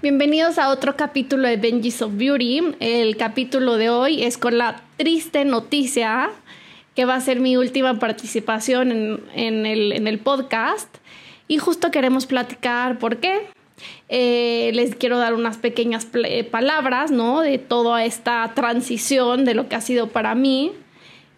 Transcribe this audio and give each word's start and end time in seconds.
Bienvenidos 0.00 0.58
a 0.58 0.68
otro 0.68 0.94
capítulo 0.94 1.48
de 1.48 1.56
Benji's 1.56 2.02
of 2.02 2.12
Beauty. 2.16 2.76
El 2.78 3.16
capítulo 3.16 3.76
de 3.78 3.90
hoy 3.90 4.22
es 4.22 4.38
con 4.38 4.56
la 4.56 4.80
triste 4.96 5.44
noticia 5.44 6.30
que 6.94 7.04
va 7.04 7.16
a 7.16 7.20
ser 7.20 7.40
mi 7.40 7.56
última 7.56 7.98
participación 7.98 8.92
en, 9.34 9.66
el, 9.66 10.18
podcast. 10.20 10.88
Y 11.48 11.58
justo 11.58 11.90
queremos 11.90 12.26
platicar 12.26 13.00
por 13.00 13.16
qué. 13.16 13.48
Eh, 14.08 14.70
les 14.72 14.94
quiero 14.94 15.18
dar 15.18 15.34
unas 15.34 15.56
pequeñas 15.56 16.06
palabras, 16.52 17.10
¿no? 17.10 17.40
De 17.40 17.58
toda 17.58 18.04
esta 18.04 18.52
transición 18.54 19.44
de 19.44 19.54
lo 19.54 19.68
que 19.68 19.74
ha 19.74 19.80
sido 19.80 20.10
para 20.10 20.36
mí. 20.36 20.70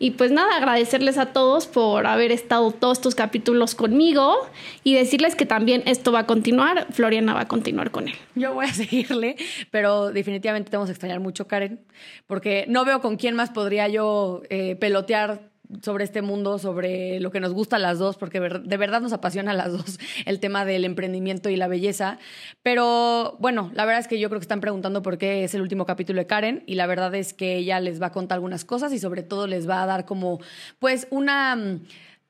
Y 0.03 0.13
pues 0.13 0.33
nada, 0.33 0.57
agradecerles 0.57 1.19
a 1.19 1.27
todos 1.27 1.67
por 1.67 2.07
haber 2.07 2.33
estado 2.33 2.71
todos 2.73 2.97
estos 2.97 3.15
capítulos 3.15 3.75
conmigo 3.75 4.35
y 4.83 4.95
decirles 4.95 5.37
que 5.37 5.45
también 5.45 5.83
esto 5.85 6.11
va 6.11 6.21
a 6.21 6.27
continuar, 6.27 6.87
Floriana 6.91 7.35
va 7.35 7.43
a 7.43 7.49
continuar 7.49 7.91
con 7.91 8.09
él. 8.09 8.15
Yo 8.35 8.55
voy 8.55 8.65
a 8.65 8.73
seguirle, 8.73 9.37
pero 9.71 10.11
definitivamente 10.11 10.71
tenemos 10.71 10.89
que 10.89 10.93
extrañar 10.93 11.21
mucho, 11.21 11.47
Karen, 11.47 11.81
porque 12.27 12.65
no 12.67 12.87
veo 12.87 13.03
con 13.03 13.19
quién 13.19 13.37
más 13.37 13.51
podría 13.51 13.89
yo 13.89 14.41
eh, 14.49 14.75
pelotear 14.77 15.50
sobre 15.83 16.05
este 16.05 16.23
mundo, 16.23 16.59
sobre 16.59 17.21
lo 17.21 17.31
que 17.31 17.41
nos 17.41 17.53
gusta 17.53 17.77
a 17.77 17.79
las 17.79 17.99
dos, 17.99 18.17
porque 18.17 18.41
de 18.41 18.77
verdad 18.77 19.01
nos 19.01 19.13
apasiona 19.13 19.53
a 19.53 19.55
las 19.55 19.73
dos 19.73 19.99
el 20.27 20.41
tema 20.41 20.65
del 20.65 20.85
emprendimiento 20.85 21.49
y 21.49 21.57
la 21.57 21.69
belleza. 21.69 22.19
Pero 22.63 23.37
bueno, 23.41 23.71
la 23.75 23.85
verdad 23.85 24.01
es 24.01 24.09
que 24.09 24.19
yo 24.19 24.29
creo 24.29 24.41
que 24.41 24.45
están 24.45 24.61
preguntando 24.61 25.03
por 25.03 25.19
qué 25.19 25.45
es 25.45 25.55
el 25.55 25.63
último 25.63 25.87
capítulo 25.87 26.21
de 26.21 26.27
Karen 26.27 26.63
y 26.67 26.75
la 26.75 26.87
verdad 26.87 27.15
es 27.15 27.33
que 27.33 27.57
ella 27.57 27.81
les 27.81 28.01
va 28.01 28.07
a 28.07 28.13
contar 28.13 28.37
algunas 28.37 28.65
cosas 28.65 28.93
y 28.93 28.99
sobre 28.99 29.23
todo 29.23 29.47
les 29.47 29.69
va 29.69 29.83
a 29.83 29.87
dar 29.87 30.05
como 30.05 30.41
pues 30.79 31.07
una 31.11 31.81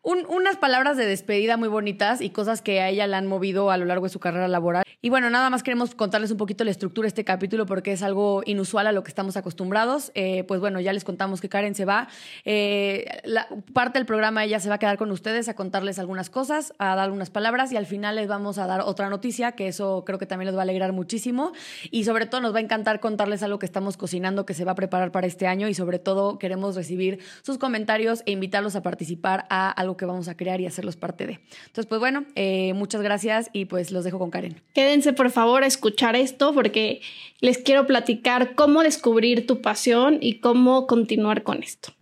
unas 0.02 0.56
palabras 0.56 0.96
de 0.96 1.04
despedida 1.04 1.56
muy 1.56 1.68
bonitas 1.68 2.20
y 2.22 2.30
cosas 2.30 2.62
que 2.62 2.80
a 2.80 2.88
ella 2.88 3.06
la 3.06 3.18
han 3.18 3.26
movido 3.26 3.70
a 3.70 3.76
lo 3.76 3.84
largo 3.84 4.06
de 4.06 4.10
su 4.10 4.18
carrera 4.18 4.48
laboral. 4.48 4.84
Y 5.02 5.10
bueno, 5.10 5.28
nada 5.30 5.50
más 5.50 5.62
queremos 5.62 5.94
contarles 5.94 6.30
un 6.30 6.36
poquito 6.38 6.64
la 6.64 6.70
estructura 6.70 7.04
de 7.04 7.08
este 7.08 7.24
capítulo 7.24 7.66
porque 7.66 7.92
es 7.92 8.02
algo 8.02 8.42
inusual 8.46 8.86
a 8.86 8.92
lo 8.92 9.02
que 9.02 9.08
estamos 9.08 9.36
acostumbrados. 9.36 10.10
Eh, 10.14 10.44
pues 10.44 10.60
bueno, 10.60 10.80
ya 10.80 10.92
les 10.92 11.04
contamos 11.04 11.40
que 11.40 11.48
Karen 11.48 11.74
se 11.74 11.84
va. 11.84 12.08
Eh, 12.44 13.20
la, 13.24 13.48
parte 13.74 13.98
del 13.98 14.06
programa 14.06 14.44
ella 14.44 14.58
se 14.58 14.68
va 14.68 14.76
a 14.76 14.78
quedar 14.78 14.96
con 14.96 15.10
ustedes 15.10 15.48
a 15.48 15.54
contarles 15.54 15.98
algunas 15.98 16.30
cosas, 16.30 16.72
a 16.78 16.94
dar 16.96 17.10
unas 17.10 17.30
palabras 17.30 17.72
y 17.72 17.76
al 17.76 17.86
final 17.86 18.16
les 18.16 18.28
vamos 18.28 18.58
a 18.58 18.66
dar 18.66 18.80
otra 18.80 19.10
noticia 19.10 19.52
que 19.52 19.68
eso 19.68 20.04
creo 20.06 20.18
que 20.18 20.26
también 20.26 20.46
les 20.46 20.54
va 20.54 20.60
a 20.60 20.62
alegrar 20.62 20.92
muchísimo 20.92 21.52
y 21.90 22.04
sobre 22.04 22.26
todo 22.26 22.40
nos 22.40 22.54
va 22.54 22.58
a 22.58 22.62
encantar 22.62 23.00
contarles 23.00 23.42
algo 23.42 23.58
que 23.58 23.66
estamos 23.66 23.96
cocinando 23.96 24.46
que 24.46 24.54
se 24.54 24.64
va 24.64 24.72
a 24.72 24.74
preparar 24.74 25.12
para 25.12 25.26
este 25.26 25.46
año 25.46 25.68
y 25.68 25.74
sobre 25.74 25.98
todo 25.98 26.38
queremos 26.38 26.74
recibir 26.74 27.20
sus 27.42 27.58
comentarios 27.58 28.22
e 28.26 28.32
invitarlos 28.32 28.76
a 28.76 28.82
participar 28.82 29.46
a 29.50 29.70
algo 29.70 29.89
que 29.96 30.04
vamos 30.04 30.28
a 30.28 30.36
crear 30.36 30.60
y 30.60 30.66
hacerlos 30.66 30.96
parte 30.96 31.26
de. 31.26 31.40
Entonces, 31.66 31.86
pues 31.86 32.00
bueno, 32.00 32.24
eh, 32.34 32.72
muchas 32.74 33.02
gracias 33.02 33.50
y 33.52 33.66
pues 33.66 33.90
los 33.92 34.04
dejo 34.04 34.18
con 34.18 34.30
Karen. 34.30 34.60
Quédense 34.74 35.12
por 35.12 35.30
favor 35.30 35.62
a 35.62 35.66
escuchar 35.66 36.16
esto 36.16 36.52
porque 36.54 37.00
les 37.40 37.58
quiero 37.58 37.86
platicar 37.86 38.54
cómo 38.54 38.82
descubrir 38.82 39.46
tu 39.46 39.60
pasión 39.60 40.18
y 40.20 40.40
cómo 40.40 40.86
continuar 40.86 41.42
con 41.42 41.62
esto. 41.62 41.92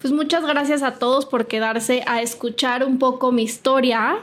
Pues 0.00 0.12
muchas 0.12 0.44
gracias 0.44 0.82
a 0.82 0.98
todos 0.98 1.26
por 1.26 1.46
quedarse 1.46 2.02
a 2.06 2.22
escuchar 2.22 2.84
un 2.84 2.98
poco 2.98 3.30
mi 3.30 3.44
historia, 3.44 4.18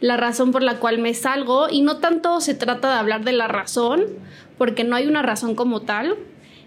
la 0.00 0.16
razón 0.16 0.52
por 0.52 0.62
la 0.62 0.78
cual 0.78 0.98
me 0.98 1.12
salgo 1.12 1.68
y 1.70 1.82
no 1.82 1.98
tanto 1.98 2.40
se 2.40 2.54
trata 2.54 2.88
de 2.88 2.98
hablar 2.98 3.24
de 3.24 3.32
la 3.32 3.46
razón, 3.46 4.06
porque 4.56 4.84
no 4.84 4.96
hay 4.96 5.06
una 5.06 5.20
razón 5.20 5.54
como 5.54 5.82
tal, 5.82 6.16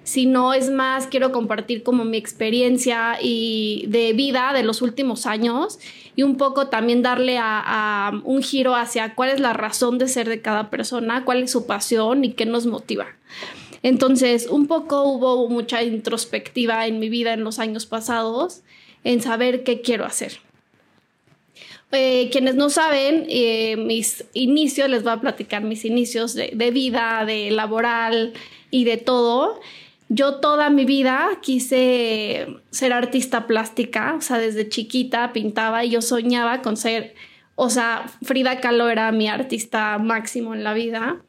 sino 0.03 0.53
es 0.53 0.69
más, 0.69 1.07
quiero 1.07 1.31
compartir 1.31 1.83
como 1.83 2.05
mi 2.05 2.17
experiencia 2.17 3.17
y 3.21 3.85
de 3.87 4.13
vida 4.13 4.51
de 4.53 4.63
los 4.63 4.81
últimos 4.81 5.25
años 5.25 5.79
y 6.15 6.23
un 6.23 6.37
poco 6.37 6.67
también 6.67 7.01
darle 7.01 7.37
a, 7.39 8.11
un 8.23 8.41
giro 8.41 8.75
hacia 8.75 9.15
cuál 9.15 9.29
es 9.29 9.39
la 9.39 9.53
razón 9.53 9.97
de 9.97 10.07
ser 10.07 10.27
de 10.27 10.41
cada 10.41 10.69
persona, 10.69 11.23
cuál 11.23 11.43
es 11.43 11.51
su 11.51 11.67
pasión 11.67 12.25
y 12.25 12.33
qué 12.33 12.45
nos 12.45 12.65
motiva. 12.65 13.07
Entonces, 13.83 14.47
un 14.47 14.67
poco 14.67 15.03
hubo 15.03 15.47
mucha 15.49 15.83
introspectiva 15.83 16.85
en 16.87 16.99
mi 16.99 17.09
vida 17.09 17.33
en 17.33 17.43
los 17.43 17.59
años 17.59 17.85
pasados 17.85 18.61
en 19.03 19.21
saber 19.21 19.63
qué 19.63 19.81
quiero 19.81 20.05
hacer. 20.05 20.39
Eh, 21.91 22.29
quienes 22.31 22.55
no 22.55 22.69
saben, 22.69 23.25
eh, 23.27 23.75
mis 23.77 24.23
inicios, 24.33 24.89
les 24.89 25.03
voy 25.03 25.11
a 25.11 25.19
platicar 25.19 25.63
mis 25.63 25.83
inicios 25.83 26.33
de, 26.33 26.51
de 26.53 26.71
vida, 26.71 27.25
de 27.25 27.51
laboral 27.51 28.33
y 28.69 28.85
de 28.85 28.97
todo. 28.97 29.59
Yo 30.13 30.41
toda 30.41 30.69
mi 30.69 30.83
vida 30.83 31.39
quise 31.41 32.57
ser 32.69 32.91
artista 32.91 33.47
plástica, 33.47 34.15
o 34.17 34.19
sea, 34.19 34.39
desde 34.39 34.67
chiquita 34.67 35.31
pintaba 35.31 35.85
y 35.85 35.91
yo 35.91 36.01
soñaba 36.01 36.61
con 36.61 36.75
ser, 36.75 37.15
o 37.55 37.69
sea, 37.69 38.11
Frida 38.21 38.59
Kahlo 38.59 38.89
era 38.89 39.09
mi 39.13 39.29
artista 39.29 39.97
máximo 39.99 40.53
en 40.53 40.65
la 40.65 40.73
vida. 40.73 41.21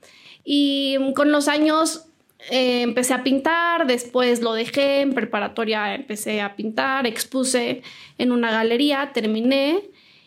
Y 0.44 0.98
con 1.14 1.30
los 1.30 1.46
años 1.46 2.08
eh, 2.50 2.82
empecé 2.82 3.14
a 3.14 3.22
pintar, 3.22 3.86
después 3.86 4.42
lo 4.42 4.52
dejé, 4.52 5.02
en 5.02 5.14
preparatoria 5.14 5.94
empecé 5.94 6.40
a 6.40 6.56
pintar, 6.56 7.06
expuse 7.06 7.82
en 8.18 8.32
una 8.32 8.50
galería, 8.50 9.12
terminé 9.14 9.80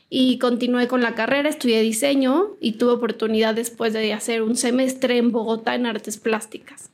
y 0.10 0.40
continué 0.40 0.88
con 0.88 1.02
la 1.02 1.14
carrera, 1.14 1.50
estudié 1.50 1.82
diseño 1.82 2.56
y 2.62 2.78
tuve 2.78 2.94
oportunidad 2.94 3.54
después 3.54 3.92
de 3.92 4.14
hacer 4.14 4.42
un 4.42 4.56
semestre 4.56 5.18
en 5.18 5.34
Bogotá 5.34 5.76
en 5.76 5.88
artes 5.88 6.18
plásticas 6.18 6.90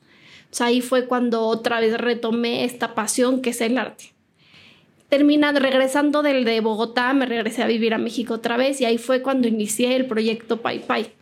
ahí 0.60 0.80
fue 0.80 1.06
cuando 1.06 1.42
otra 1.46 1.80
vez 1.80 1.96
retomé 1.98 2.64
esta 2.64 2.94
pasión 2.94 3.40
que 3.40 3.50
es 3.50 3.60
el 3.60 3.78
arte. 3.78 4.12
Terminando, 5.08 5.60
regresando 5.60 6.22
del 6.22 6.44
de 6.44 6.60
Bogotá, 6.60 7.12
me 7.12 7.26
regresé 7.26 7.62
a 7.62 7.66
vivir 7.66 7.94
a 7.94 7.98
México 7.98 8.34
otra 8.34 8.56
vez 8.56 8.80
y 8.80 8.84
ahí 8.84 8.98
fue 8.98 9.22
cuando 9.22 9.48
inicié 9.48 9.96
el 9.96 10.06
proyecto 10.06 10.62
Pai 10.62 10.80
Pai. 10.80 11.12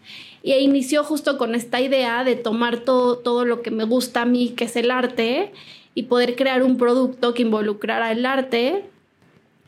Y 0.42 0.54
inició 0.54 1.04
justo 1.04 1.36
con 1.36 1.54
esta 1.54 1.80
idea 1.80 2.24
de 2.24 2.36
tomar 2.36 2.78
todo, 2.78 3.18
todo 3.18 3.44
lo 3.44 3.62
que 3.62 3.70
me 3.70 3.84
gusta 3.84 4.22
a 4.22 4.26
mí, 4.26 4.50
que 4.50 4.64
es 4.64 4.76
el 4.76 4.90
arte, 4.90 5.52
y 5.94 6.04
poder 6.04 6.36
crear 6.36 6.62
un 6.62 6.78
producto 6.78 7.34
que 7.34 7.42
involucrara 7.42 8.12
el 8.12 8.24
arte 8.24 8.84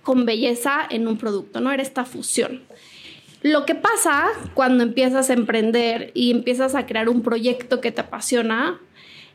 con 0.03 0.25
belleza 0.25 0.81
en 0.89 1.09
un 1.09 1.19
producto, 1.19 1.61
¿no? 1.61 1.73
Era 1.73 1.83
esta 1.83 2.05
fusión. 2.05 2.63
Lo 3.43 3.67
que 3.67 3.75
pasa 3.75 4.29
cuando 4.55 4.85
empiezas 4.85 5.31
a 5.31 5.33
emprender 5.33 6.13
y 6.15 6.31
empiezas 6.31 6.75
a 6.75 6.87
crear 6.87 7.09
un 7.09 7.23
proyecto 7.23 7.81
que 7.81 7.91
te 7.91 8.03
apasiona, 8.03 8.81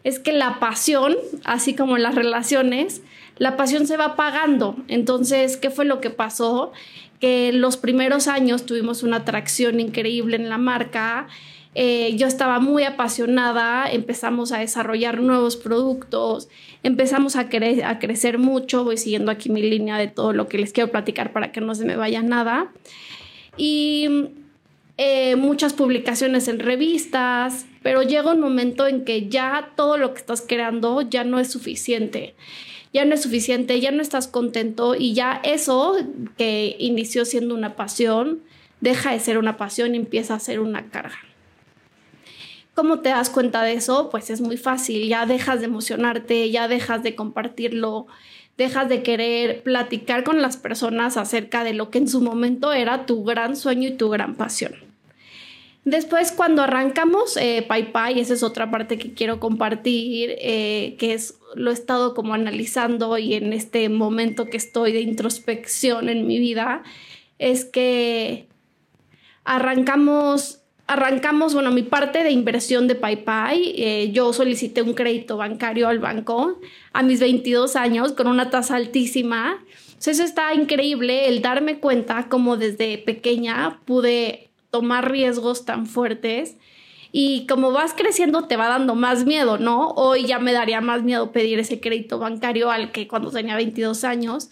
es 0.04 0.20
que 0.20 0.32
la 0.32 0.60
pasión, 0.60 1.16
así 1.44 1.76
como 1.76 1.98
las 1.98 2.16
relaciones, 2.16 3.02
la 3.38 3.58
pasión 3.58 3.88
se 3.88 3.98
va 3.98 4.06
apagando. 4.06 4.76
Entonces, 4.88 5.58
¿qué 5.58 5.70
fue 5.70 5.86
lo 5.86 6.02
que 6.02 6.10
pasó? 6.10 6.72
Que 7.20 7.52
los 7.54 7.78
primeros 7.78 8.28
años 8.28 8.66
tuvimos 8.66 9.04
una 9.04 9.18
atracción 9.18 9.80
increíble 9.80 10.36
en 10.36 10.50
la 10.50 10.58
marca. 10.58 11.28
Eh, 11.76 12.16
yo 12.16 12.26
estaba 12.26 12.60
muy 12.60 12.84
apasionada, 12.84 13.90
empezamos 13.92 14.52
a 14.52 14.60
desarrollar 14.60 15.22
nuevos 15.22 15.58
productos, 15.58 16.50
empezamos 16.82 17.36
a, 17.36 17.42
a 17.86 18.00
crecer 18.00 18.40
mucho, 18.40 18.84
voy 18.84 18.98
siguiendo 18.98 19.32
aquí 19.32 19.50
mi 19.50 19.62
línea 19.62 19.98
de 19.98 20.08
todo 20.08 20.34
lo 20.34 20.48
que 20.48 20.58
les 20.58 20.74
quiero 20.74 20.90
platicar 20.90 21.34
para 21.34 21.52
que 21.52 21.62
no 21.62 21.76
se 21.76 21.86
me 21.86 21.96
vaya 21.96 22.24
nada. 22.24 22.72
Y 23.58 24.30
eh, 24.98 25.36
muchas 25.36 25.74
publicaciones 25.74 26.48
en 26.48 26.60
revistas, 26.60 27.68
pero 27.84 28.02
llega 28.02 28.34
un 28.34 28.40
momento 28.40 28.88
en 28.88 29.06
que 29.06 29.30
ya 29.30 29.74
todo 29.76 29.98
lo 29.98 30.14
que 30.14 30.20
estás 30.20 30.42
creando 30.42 31.02
ya 31.04 31.24
no 31.24 31.40
es 31.40 31.52
suficiente. 31.52 32.34
Ya 32.94 33.06
no 33.06 33.14
es 33.14 33.22
suficiente, 33.22 33.80
ya 33.80 33.92
no 33.92 34.02
estás 34.02 34.28
contento 34.28 34.96
y 34.96 35.14
ya 35.14 35.40
eso 35.44 35.96
que 36.36 36.76
inició 36.80 37.26
siendo 37.26 37.54
una 37.54 37.76
pasión, 37.76 38.42
deja 38.82 39.12
de 39.12 39.20
ser 39.20 39.38
una 39.38 39.56
pasión 39.56 39.94
y 39.94 39.98
empieza 39.98 40.34
a 40.34 40.40
ser 40.40 40.60
una 40.60 40.90
carga. 40.90 41.20
¿Cómo 42.74 43.02
te 43.02 43.10
das 43.10 43.30
cuenta 43.30 43.62
de 43.64 43.74
eso? 43.74 44.10
Pues 44.10 44.32
es 44.32 44.42
muy 44.42 44.58
fácil, 44.58 45.08
ya 45.08 45.28
dejas 45.28 45.60
de 45.60 45.66
emocionarte, 45.66 46.50
ya 46.50 46.68
dejas 46.68 47.04
de 47.04 47.16
compartirlo, 47.16 48.08
dejas 48.58 48.90
de 48.90 49.04
querer 49.04 49.62
platicar 49.62 50.24
con 50.24 50.42
las 50.42 50.58
personas 50.58 51.18
acerca 51.18 51.64
de 51.64 51.74
lo 51.74 51.92
que 51.92 52.00
en 52.00 52.08
su 52.08 52.22
momento 52.22 52.74
era 52.74 53.06
tu 53.06 53.24
gran 53.24 53.56
sueño 53.56 53.90
y 53.90 53.94
tu 53.94 54.10
gran 54.10 54.36
pasión. 54.36 54.87
Después, 55.88 56.34
cuando 56.34 56.64
arrancamos 56.64 57.38
eh, 57.38 57.66
Pai, 57.66 58.20
esa 58.20 58.34
es 58.34 58.44
otra 58.44 58.70
parte 58.70 58.98
que 58.98 59.14
quiero 59.14 59.40
compartir, 59.40 60.36
eh, 60.42 60.98
que 61.00 61.14
es 61.14 61.40
lo 61.56 61.72
he 61.72 61.74
estado 61.74 62.14
como 62.14 62.34
analizando 62.34 63.18
y 63.18 63.36
en 63.36 63.54
este 63.54 63.88
momento 63.88 64.48
que 64.48 64.58
estoy 64.58 64.92
de 64.92 65.00
introspección 65.00 66.10
en 66.10 66.28
mi 66.28 66.40
vida, 66.40 66.84
es 67.40 67.64
que 67.64 68.48
arrancamos, 69.46 70.60
arrancamos, 70.88 71.54
bueno, 71.54 71.72
mi 71.72 71.84
parte 71.84 72.22
de 72.22 72.32
inversión 72.32 72.90
de 72.90 72.96
Pai, 72.96 73.74
eh, 73.78 74.10
yo 74.12 74.34
solicité 74.34 74.82
un 74.82 74.94
crédito 74.94 75.38
bancario 75.38 75.88
al 75.88 76.00
banco 76.00 76.60
a 76.92 77.02
mis 77.02 77.22
22 77.22 77.78
años 77.78 78.12
con 78.12 78.28
una 78.28 78.50
tasa 78.50 78.76
altísima. 78.76 79.64
Entonces, 79.88 80.20
eso 80.20 80.24
está 80.26 80.54
increíble 80.54 81.30
el 81.30 81.42
darme 81.42 81.80
cuenta 81.80 82.28
como 82.28 82.58
desde 82.58 82.98
pequeña 82.98 83.80
pude 83.86 84.47
tomar 84.70 85.12
riesgos 85.12 85.66
tan 85.66 85.86
fuertes. 85.86 86.56
Y 87.12 87.48
como 87.48 87.72
vas 87.72 87.94
creciendo 87.94 88.44
te 88.44 88.58
va 88.58 88.68
dando 88.68 88.96
más 88.96 89.26
miedo, 89.26 89.58
¿no? 89.58 89.90
Hoy 89.92 90.26
ya 90.26 90.40
me 90.40 90.54
daría 90.54 90.82
más 90.82 91.04
miedo 91.04 91.32
pedir 91.32 91.60
ese 91.60 91.80
crédito 91.80 92.20
bancario 92.20 92.70
al 92.70 92.92
que 92.92 93.08
cuando 93.08 93.32
tenía 93.32 93.56
22 93.56 94.04
años, 94.04 94.50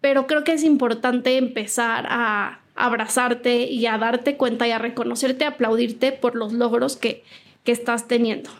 pero 0.00 0.26
creo 0.26 0.44
que 0.44 0.52
es 0.52 0.64
importante 0.64 1.38
empezar 1.38 2.06
a 2.08 2.60
abrazarte 2.76 3.64
y 3.64 3.86
a 3.86 3.98
darte 3.98 4.36
cuenta 4.36 4.68
y 4.68 4.72
a 4.72 4.78
reconocerte, 4.78 5.44
a 5.44 5.48
aplaudirte 5.48 6.12
por 6.12 6.34
los 6.34 6.52
logros 6.52 6.96
que, 6.96 7.24
que 7.64 7.72
estás 7.72 8.06
teniendo. 8.06 8.50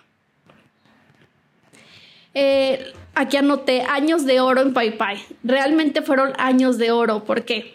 Eh, 2.33 2.93
aquí 3.15 3.37
anoté 3.37 3.83
años 3.83 4.25
de 4.25 4.41
oro 4.41 4.61
en 4.61 4.73
PayPay. 4.73 5.23
Realmente 5.45 6.03
fueron 6.03 6.33
años 6.39 6.79
de 6.79 6.91
oro. 6.91 7.25
¿Por 7.25 7.45
qué? 7.45 7.75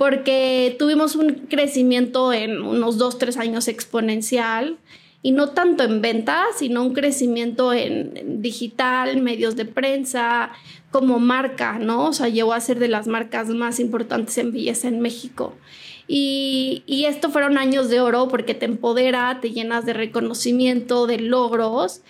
Porque 0.00 0.76
tuvimos 0.78 1.14
un 1.14 1.46
crecimiento 1.50 2.32
en 2.32 2.62
unos 2.62 2.96
dos, 2.96 3.18
tres 3.18 3.36
años 3.36 3.68
exponencial 3.68 4.78
y 5.22 5.32
no 5.32 5.50
tanto 5.50 5.84
en 5.84 6.00
ventas, 6.00 6.46
sino 6.56 6.82
un 6.82 6.94
crecimiento 6.94 7.74
en, 7.74 8.40
digital, 8.40 9.20
medios 9.20 9.56
de 9.56 9.66
prensa, 9.66 10.52
como 10.90 11.18
marca, 11.18 11.78
¿no? 11.78 12.06
O 12.06 12.12
sea, 12.14 12.30
llegó 12.30 12.54
a 12.54 12.60
ser 12.60 12.78
de 12.78 12.88
las 12.88 13.08
marcas 13.08 13.50
más 13.50 13.78
importantes 13.78 14.38
en 14.38 14.52
belleza 14.52 14.88
en 14.88 15.00
México. 15.00 15.54
Y, 16.08 16.82
y 16.86 17.04
esto 17.04 17.28
fueron 17.28 17.58
años 17.58 17.90
de 17.90 18.00
oro 18.00 18.28
porque 18.28 18.54
te 18.54 18.64
empodera, 18.64 19.40
te 19.42 19.50
llenas 19.50 19.84
de 19.84 19.92
reconocimiento, 19.92 21.06
de 21.06 21.18
logros. 21.18 22.00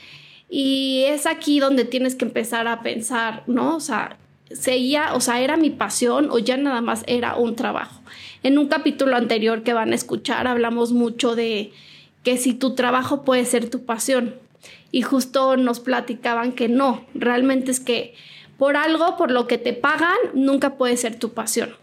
Y 0.49 1.07
es 1.09 1.27
aquí 1.27 1.59
donde 1.59 1.85
tienes 1.85 2.15
que 2.15 2.25
empezar 2.25 2.69
a 2.69 2.83
pensar, 2.83 3.43
¿no? 3.49 3.75
O 3.75 3.81
sea, 3.81 4.17
seguía, 4.53 5.15
o 5.15 5.21
sea, 5.21 5.41
era 5.41 5.57
mi 5.57 5.71
pasión 5.71 6.29
o 6.31 6.39
ya 6.39 6.57
nada 6.57 6.81
más 6.81 7.05
era 7.07 7.37
un 7.37 7.57
trabajo. 7.57 8.01
En 8.43 8.59
un 8.59 8.69
capítulo 8.69 9.17
anterior 9.17 9.63
que 9.63 9.73
van 9.73 9.93
a 9.93 9.95
escuchar 9.95 10.47
hablamos 10.47 10.93
mucho 10.93 11.37
de 11.37 11.73
que 12.23 12.37
si 12.37 12.55
tu 12.55 12.75
trabajo 12.75 13.23
puede 13.25 13.45
ser 13.45 13.71
tu 13.71 13.85
pasión. 13.85 14.35
Y 14.93 15.03
justo 15.03 15.57
nos 15.57 15.81
platicaban 15.81 16.53
que 16.53 16.69
no, 16.69 17.05
realmente 17.15 17.71
es 17.71 17.81
que 17.81 18.15
por 18.59 18.77
algo, 18.77 19.17
por 19.17 19.31
lo 19.31 19.47
que 19.47 19.57
te 19.57 19.73
pagan, 19.73 20.19
nunca 20.35 20.77
puede 20.77 20.97
ser 20.97 21.19
tu 21.19 21.33
pasión. 21.33 21.75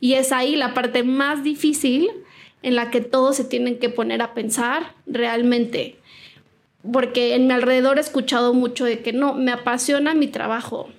Y 0.00 0.14
es 0.14 0.32
ahí 0.32 0.56
la 0.56 0.74
parte 0.74 1.02
más 1.02 1.42
difícil 1.42 2.10
en 2.62 2.74
la 2.74 2.90
que 2.90 3.00
todos 3.00 3.36
se 3.36 3.44
tienen 3.44 3.78
que 3.78 3.88
poner 3.88 4.20
a 4.20 4.34
pensar 4.34 4.94
realmente. 5.06 5.96
Porque 6.92 7.34
en 7.34 7.46
mi 7.46 7.54
alrededor 7.54 7.98
he 7.98 8.00
escuchado 8.00 8.52
mucho 8.52 8.84
de 8.84 9.00
que 9.00 9.12
no, 9.12 9.34
me 9.34 9.52
apasiona 9.52 10.14
mi 10.14 10.26
trabajo. 10.26 10.90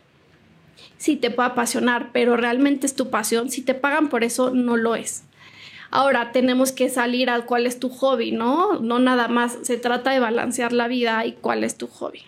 Sí, 0.98 1.16
te 1.16 1.30
puede 1.30 1.50
apasionar, 1.50 2.12
pero 2.12 2.38
realmente 2.38 2.88
es 2.88 2.96
tu 2.96 3.10
pasión. 3.10 3.50
Si 3.50 3.62
te 3.62 3.74
pagan 3.74 4.10
por 4.10 4.24
eso, 4.24 4.52
no 4.52 4.78
lo 4.78 4.96
es. 4.96 5.24
Ahora 5.90 6.32
tenemos 6.32 6.72
que 6.72 6.90
salir 6.90 7.30
a 7.30 7.42
cuál 7.42 7.66
es 7.66 7.80
tu 7.80 7.90
hobby, 7.90 8.32
¿no? 8.32 8.80
No 8.80 9.00
nada 9.00 9.28
más 9.28 9.58
se 9.62 9.78
trata 9.78 10.12
de 10.12 10.20
balancear 10.20 10.74
la 10.74 10.88
vida 10.88 11.26
y 11.26 11.34
cuál 11.34 11.64
es 11.64 11.78
tu 11.78 11.88
hobby. 11.88 12.24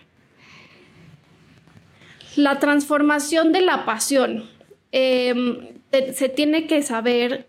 La 2.36 2.58
transformación 2.58 3.52
de 3.52 3.60
la 3.60 3.84
pasión. 3.84 4.48
Em, 4.92 5.68
se 6.14 6.28
tiene 6.28 6.66
que 6.66 6.82
saber 6.82 7.48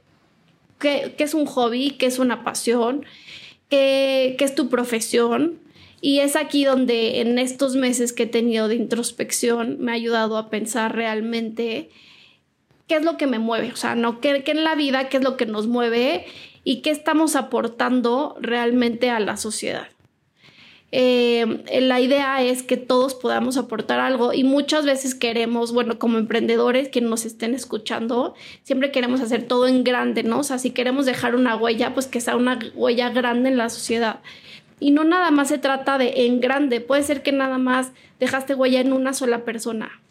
qué, 0.79 1.15
es 1.18 1.33
un 1.33 1.45
hobby, 1.45 1.91
qué 1.91 2.07
es 2.07 2.19
una 2.19 2.44
pasión, 2.44 3.06
qué, 3.69 4.35
qué 4.38 4.44
es 4.44 4.56
tu 4.56 4.69
profesión. 4.69 5.59
Y 6.01 6.19
es 6.19 6.36
aquí 6.36 6.65
donde 6.65 7.21
en 7.21 7.38
estos 7.38 7.75
meses 7.75 8.12
que 8.12 8.24
he 8.24 8.27
tenido 8.27 8.68
de 8.68 8.75
introspección 8.75 9.77
me 9.80 9.92
ha 9.92 9.95
ayudado 9.95 10.36
a 10.36 10.50
pensar 10.50 10.95
realmente 10.95 11.92
qué 12.88 12.95
es 12.95 13.06
lo 13.06 13.18
que 13.18 13.27
me 13.27 13.38
mueve, 13.38 13.71
o 13.71 13.75
sea, 13.75 13.95
no 13.95 14.19
qué, 14.19 14.44
en 14.45 14.63
la 14.63 14.75
vida, 14.75 15.09
qué 15.09 15.18
es 15.18 15.24
lo 15.24 15.38
que 15.38 15.45
nos 15.45 15.68
mueve 15.68 16.25
y 16.63 16.81
qué 16.81 16.89
estamos 16.89 17.36
aportando 17.36 18.36
realmente 18.42 19.12
a 19.12 19.19
la 19.19 19.38
sociedad. 19.38 19.88
Eh, 20.92 21.63
la 21.80 22.01
idea 22.01 22.44
es 22.44 22.63
que 22.63 22.75
todos 22.75 23.15
podamos 23.15 23.56
aportar 23.56 24.01
algo 24.01 24.33
y 24.33 24.44
muchas 24.44 24.86
veces 24.86 25.15
queremos, 25.15 25.71
bueno, 25.71 26.00
como 26.00 26.18
emprendedores 26.18 26.89
que 26.89 27.00
nos 27.00 27.25
estén 27.25 27.54
escuchando, 27.54 28.33
siempre 28.63 28.92
queremos 28.92 29.21
hacer 29.21 29.47
todo 29.47 29.68
en 29.68 29.86
grande, 29.86 30.24
¿no? 30.24 30.39
O 30.39 30.44
sea, 30.44 30.57
si 30.57 30.71
queremos 30.71 31.06
dejar 31.06 31.36
una 31.36 31.56
huella, 31.56 31.94
pues 31.94 32.07
que 32.07 32.19
sea 32.19 32.36
una 32.36 32.59
huella 32.75 33.09
grande 33.12 33.50
en 33.50 33.57
la 33.57 33.69
sociedad. 33.69 34.19
Y 34.81 34.92
no 34.92 35.06
nada 35.06 35.31
más 35.31 35.48
se 35.48 35.60
trata 35.60 35.98
de 35.98 36.25
en 36.25 36.42
grande, 36.42 36.81
puede 36.81 37.04
ser 37.04 37.24
que 37.24 37.31
nada 37.31 37.57
más 37.57 37.92
dejaste 38.19 38.54
huella 38.54 38.81
en 38.81 38.92
una 38.92 39.13
sola 39.13 39.45
persona 39.45 40.01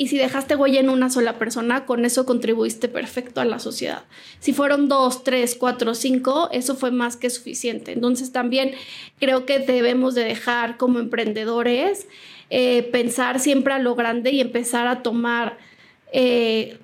y 0.00 0.06
si 0.06 0.16
dejaste 0.16 0.56
huella 0.56 0.80
en 0.80 0.88
una 0.88 1.10
sola 1.10 1.38
persona, 1.38 1.84
con 1.84 2.06
eso 2.06 2.24
contribuiste 2.24 2.88
perfecto 2.88 3.42
a 3.42 3.44
la 3.44 3.58
sociedad. 3.58 4.04
Si 4.38 4.54
fueron 4.54 4.88
dos, 4.88 5.24
tres, 5.24 5.54
cuatro, 5.54 5.94
cinco, 5.94 6.48
eso 6.52 6.74
fue 6.74 6.90
más 6.90 7.18
que 7.18 7.28
suficiente. 7.28 7.92
Entonces 7.92 8.32
también 8.32 8.72
creo 9.18 9.44
que 9.44 9.58
debemos 9.58 10.14
de 10.14 10.24
dejar 10.24 10.78
como 10.78 11.00
emprendedores 11.00 12.06
eh, 12.48 12.84
pensar 12.84 13.40
siempre 13.40 13.74
a 13.74 13.78
lo 13.78 13.94
grande 13.94 14.30
y 14.30 14.40
empezar 14.40 14.86
a 14.86 15.02
tomar 15.02 15.58
eh, 16.14 16.78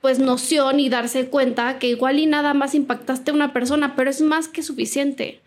pues 0.00 0.18
noción 0.18 0.80
y 0.80 0.88
darse 0.88 1.26
cuenta 1.26 1.78
que 1.78 1.88
igual 1.88 2.18
y 2.18 2.24
nada 2.24 2.54
más 2.54 2.74
impactaste 2.74 3.30
a 3.30 3.34
una 3.34 3.52
persona, 3.52 3.94
pero 3.94 4.08
es 4.08 4.22
más 4.22 4.48
que 4.48 4.62
suficiente. 4.62 5.42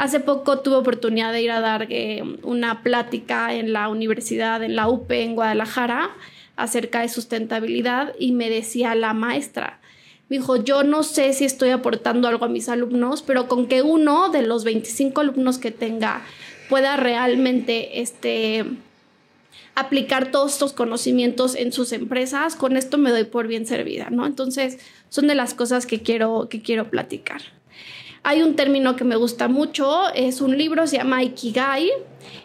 Hace 0.00 0.18
poco 0.18 0.60
tuve 0.60 0.76
oportunidad 0.76 1.30
de 1.30 1.42
ir 1.42 1.50
a 1.50 1.60
dar 1.60 1.86
eh, 1.90 2.22
una 2.42 2.82
plática 2.82 3.52
en 3.52 3.74
la 3.74 3.90
universidad, 3.90 4.62
en 4.62 4.74
la 4.74 4.88
UP 4.88 5.10
en 5.10 5.34
Guadalajara, 5.34 6.08
acerca 6.56 7.02
de 7.02 7.10
sustentabilidad 7.10 8.14
y 8.18 8.32
me 8.32 8.48
decía 8.48 8.94
la 8.94 9.12
maestra, 9.12 9.78
me 10.30 10.38
dijo, 10.38 10.56
yo 10.56 10.84
no 10.84 11.02
sé 11.02 11.34
si 11.34 11.44
estoy 11.44 11.68
aportando 11.68 12.28
algo 12.28 12.46
a 12.46 12.48
mis 12.48 12.70
alumnos, 12.70 13.20
pero 13.20 13.46
con 13.46 13.66
que 13.66 13.82
uno 13.82 14.30
de 14.30 14.40
los 14.40 14.64
25 14.64 15.20
alumnos 15.20 15.58
que 15.58 15.70
tenga 15.70 16.22
pueda 16.70 16.96
realmente 16.96 18.00
este, 18.00 18.64
aplicar 19.74 20.30
todos 20.30 20.54
estos 20.54 20.72
conocimientos 20.72 21.54
en 21.54 21.74
sus 21.74 21.92
empresas, 21.92 22.56
con 22.56 22.78
esto 22.78 22.96
me 22.96 23.10
doy 23.10 23.24
por 23.24 23.48
bien 23.48 23.66
servida, 23.66 24.08
¿no? 24.08 24.24
Entonces, 24.24 24.78
son 25.10 25.26
de 25.26 25.34
las 25.34 25.52
cosas 25.52 25.84
que 25.84 26.00
quiero, 26.00 26.48
que 26.48 26.62
quiero 26.62 26.88
platicar. 26.88 27.42
Hay 28.22 28.42
un 28.42 28.54
término 28.54 28.96
que 28.96 29.04
me 29.04 29.16
gusta 29.16 29.48
mucho, 29.48 30.12
es 30.14 30.40
un 30.40 30.58
libro, 30.58 30.86
se 30.86 30.98
llama 30.98 31.22
Ikigai. 31.22 31.90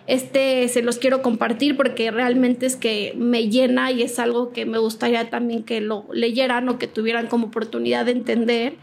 Este 0.08 0.68
se 0.70 0.82
los 0.82 0.98
quiero 0.98 1.22
compartir 1.22 1.76
porque 1.76 2.12
realmente 2.12 2.66
es 2.66 2.78
que 2.78 3.14
me 3.18 3.50
llena 3.50 3.92
y 3.92 4.02
es 4.02 4.18
algo 4.20 4.54
que 4.54 4.66
me 4.66 4.78
gustaría 4.78 5.30
también 5.30 5.64
que 5.64 5.82
lo 5.82 6.06
leyeran 6.14 6.70
o 6.70 6.80
que 6.80 6.88
tuvieran 6.88 7.28
como 7.28 7.48
oportunidad 7.48 8.06
de 8.06 8.14
entender. 8.14 8.78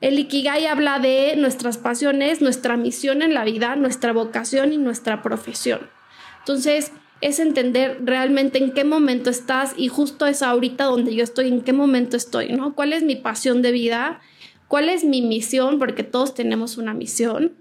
El 0.00 0.18
Ikigai 0.18 0.66
habla 0.66 0.98
de 0.98 1.34
nuestras 1.36 1.78
pasiones, 1.78 2.40
nuestra 2.40 2.76
misión 2.76 3.22
en 3.22 3.34
la 3.34 3.44
vida, 3.44 3.74
nuestra 3.74 4.12
vocación 4.12 4.72
y 4.72 4.78
nuestra 4.78 5.22
profesión. 5.22 5.90
Entonces, 6.38 6.92
es 7.20 7.38
entender 7.38 7.98
realmente 8.02 8.58
en 8.58 8.72
qué 8.72 8.84
momento 8.84 9.28
estás 9.28 9.74
y 9.76 9.88
justo 9.88 10.26
es 10.26 10.42
ahorita 10.42 10.84
donde 10.84 11.14
yo 11.14 11.22
estoy, 11.22 11.48
en 11.48 11.60
qué 11.60 11.72
momento 11.72 12.16
estoy, 12.16 12.48
¿no? 12.48 12.74
¿Cuál 12.74 12.92
es 12.92 13.02
mi 13.02 13.16
pasión 13.16 13.60
de 13.60 13.72
vida? 13.72 14.20
¿Cuál 14.70 14.88
es 14.88 15.02
mi 15.02 15.20
misión? 15.20 15.80
Porque 15.80 16.04
todos 16.04 16.32
tenemos 16.32 16.78
una 16.78 16.94
misión. 16.94 17.54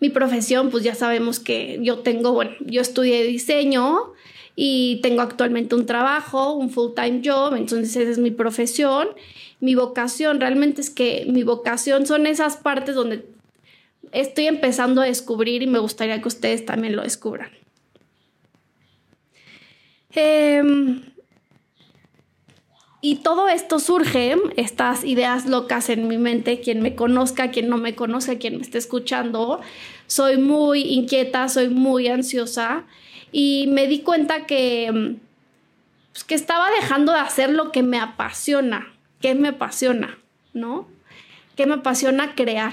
Mi 0.00 0.10
profesión, 0.10 0.68
pues 0.68 0.84
ya 0.84 0.94
sabemos 0.94 1.40
que 1.40 1.78
yo 1.80 2.00
tengo, 2.00 2.32
bueno, 2.32 2.50
yo 2.60 2.82
estudié 2.82 3.24
diseño 3.24 4.12
y 4.54 5.00
tengo 5.00 5.22
actualmente 5.22 5.74
un 5.74 5.86
trabajo, 5.86 6.52
un 6.52 6.68
full-time 6.68 7.22
job, 7.24 7.54
entonces 7.54 7.96
esa 7.96 8.10
es 8.10 8.18
mi 8.18 8.30
profesión. 8.30 9.08
Mi 9.60 9.76
vocación, 9.76 10.40
realmente 10.40 10.82
es 10.82 10.90
que 10.90 11.24
mi 11.26 11.42
vocación 11.42 12.06
son 12.06 12.26
esas 12.26 12.58
partes 12.58 12.94
donde 12.94 13.24
estoy 14.12 14.46
empezando 14.46 15.00
a 15.00 15.06
descubrir 15.06 15.62
y 15.62 15.66
me 15.66 15.78
gustaría 15.78 16.20
que 16.20 16.28
ustedes 16.28 16.66
también 16.66 16.96
lo 16.96 17.02
descubran. 17.02 17.48
Eh, 20.14 20.62
y 23.04 23.16
todo 23.16 23.48
esto 23.48 23.80
surge, 23.80 24.34
estas 24.56 25.04
ideas 25.04 25.44
locas 25.44 25.90
en 25.90 26.08
mi 26.08 26.16
mente, 26.16 26.60
quien 26.60 26.80
me 26.80 26.94
conozca, 26.94 27.50
quien 27.50 27.68
no 27.68 27.76
me 27.76 27.94
conoce, 27.94 28.38
quien 28.38 28.56
me 28.56 28.62
esté 28.62 28.78
escuchando, 28.78 29.60
soy 30.06 30.38
muy 30.38 30.80
inquieta, 30.80 31.50
soy 31.50 31.68
muy 31.68 32.08
ansiosa 32.08 32.84
y 33.30 33.66
me 33.68 33.88
di 33.88 33.98
cuenta 33.98 34.46
que, 34.46 35.18
pues, 36.12 36.24
que 36.24 36.34
estaba 36.34 36.70
dejando 36.80 37.12
de 37.12 37.18
hacer 37.18 37.50
lo 37.50 37.72
que 37.72 37.82
me 37.82 37.98
apasiona. 37.98 38.94
¿Qué 39.20 39.34
me 39.34 39.48
apasiona? 39.48 40.16
¿No? 40.54 40.88
¿Qué 41.56 41.66
me 41.66 41.74
apasiona 41.74 42.34
crear? 42.34 42.72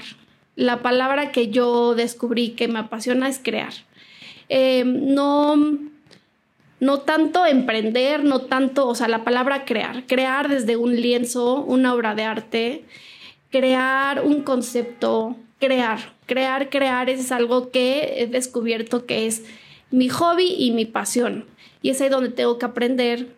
La 0.56 0.80
palabra 0.80 1.30
que 1.30 1.50
yo 1.50 1.94
descubrí 1.94 2.52
que 2.52 2.68
me 2.68 2.78
apasiona 2.78 3.28
es 3.28 3.38
crear. 3.38 3.74
Eh, 4.48 4.84
no 4.86 5.91
no 6.82 6.98
tanto 6.98 7.46
emprender, 7.46 8.24
no 8.24 8.40
tanto, 8.40 8.88
o 8.88 8.96
sea, 8.96 9.06
la 9.06 9.22
palabra 9.22 9.64
crear, 9.64 10.04
crear 10.08 10.48
desde 10.48 10.76
un 10.76 11.00
lienzo, 11.00 11.62
una 11.62 11.94
obra 11.94 12.16
de 12.16 12.24
arte, 12.24 12.84
crear 13.52 14.24
un 14.24 14.42
concepto, 14.42 15.36
crear, 15.60 16.00
crear, 16.26 16.70
crear 16.70 17.08
es 17.08 17.30
algo 17.30 17.70
que 17.70 18.20
he 18.20 18.26
descubierto 18.26 19.06
que 19.06 19.28
es 19.28 19.44
mi 19.92 20.08
hobby 20.08 20.56
y 20.58 20.72
mi 20.72 20.84
pasión. 20.84 21.44
Y 21.82 21.90
es 21.90 22.00
ahí 22.00 22.08
donde 22.08 22.30
tengo 22.30 22.58
que 22.58 22.66
aprender 22.66 23.28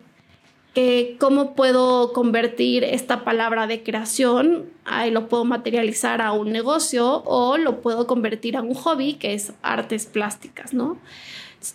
que 0.73 1.15
cómo 1.19 1.53
puedo 1.53 2.13
convertir 2.13 2.83
esta 2.83 3.23
palabra 3.23 3.67
de 3.67 3.83
creación, 3.83 4.71
ahí 4.85 5.11
lo 5.11 5.27
puedo 5.27 5.45
materializar 5.45 6.19
a 6.19 6.31
un 6.31 6.51
negocio 6.51 7.21
o 7.25 7.57
lo 7.57 7.81
puedo 7.81 8.07
convertir 8.07 8.57
a 8.57 8.63
un 8.63 8.73
hobby 8.73 9.13
que 9.13 9.35
es 9.35 9.53
artes 9.61 10.07
plásticas, 10.07 10.73
¿no? 10.73 10.97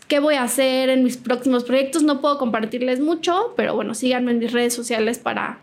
Qué 0.08 0.20
voy 0.20 0.34
a 0.34 0.42
hacer 0.42 0.88
en 0.88 1.02
mis 1.02 1.16
próximos 1.16 1.64
proyectos. 1.64 2.02
No 2.02 2.20
puedo 2.20 2.38
compartirles 2.38 3.00
mucho, 3.00 3.54
pero 3.56 3.74
bueno, 3.74 3.94
síganme 3.94 4.32
en 4.32 4.38
mis 4.38 4.52
redes 4.52 4.74
sociales 4.74 5.18
para 5.18 5.60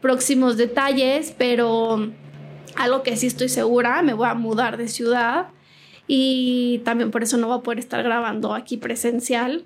próximos 0.00 0.56
detalles, 0.56 1.34
pero 1.36 2.12
algo 2.76 3.02
que 3.02 3.16
sí 3.16 3.26
estoy 3.26 3.48
segura, 3.48 4.02
me 4.02 4.14
voy 4.14 4.28
a 4.28 4.34
mudar 4.34 4.76
de 4.76 4.88
ciudad 4.88 5.48
y 6.06 6.80
también 6.84 7.10
por 7.10 7.22
eso 7.22 7.36
no 7.36 7.48
voy 7.48 7.58
a 7.58 7.62
poder 7.62 7.78
estar 7.78 8.02
grabando 8.02 8.54
aquí 8.54 8.76
presencial. 8.76 9.64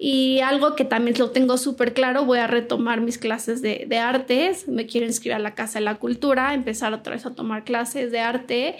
Y 0.00 0.38
algo 0.40 0.76
que 0.76 0.84
también 0.84 1.18
lo 1.18 1.30
tengo 1.30 1.58
súper 1.58 1.92
claro, 1.92 2.24
voy 2.24 2.38
a 2.38 2.46
retomar 2.46 3.00
mis 3.00 3.18
clases 3.18 3.62
de, 3.62 3.84
de, 3.88 3.98
artes, 3.98 4.68
me 4.68 4.86
quiero 4.86 5.08
inscribir 5.08 5.34
a 5.34 5.38
la 5.40 5.56
Casa 5.56 5.80
de 5.80 5.84
la 5.84 5.96
Cultura, 5.96 6.54
empezar 6.54 6.92
otra 6.92 7.14
vez 7.14 7.26
a 7.26 7.34
tomar 7.34 7.64
clases 7.64 8.12
de 8.12 8.20
arte. 8.20 8.76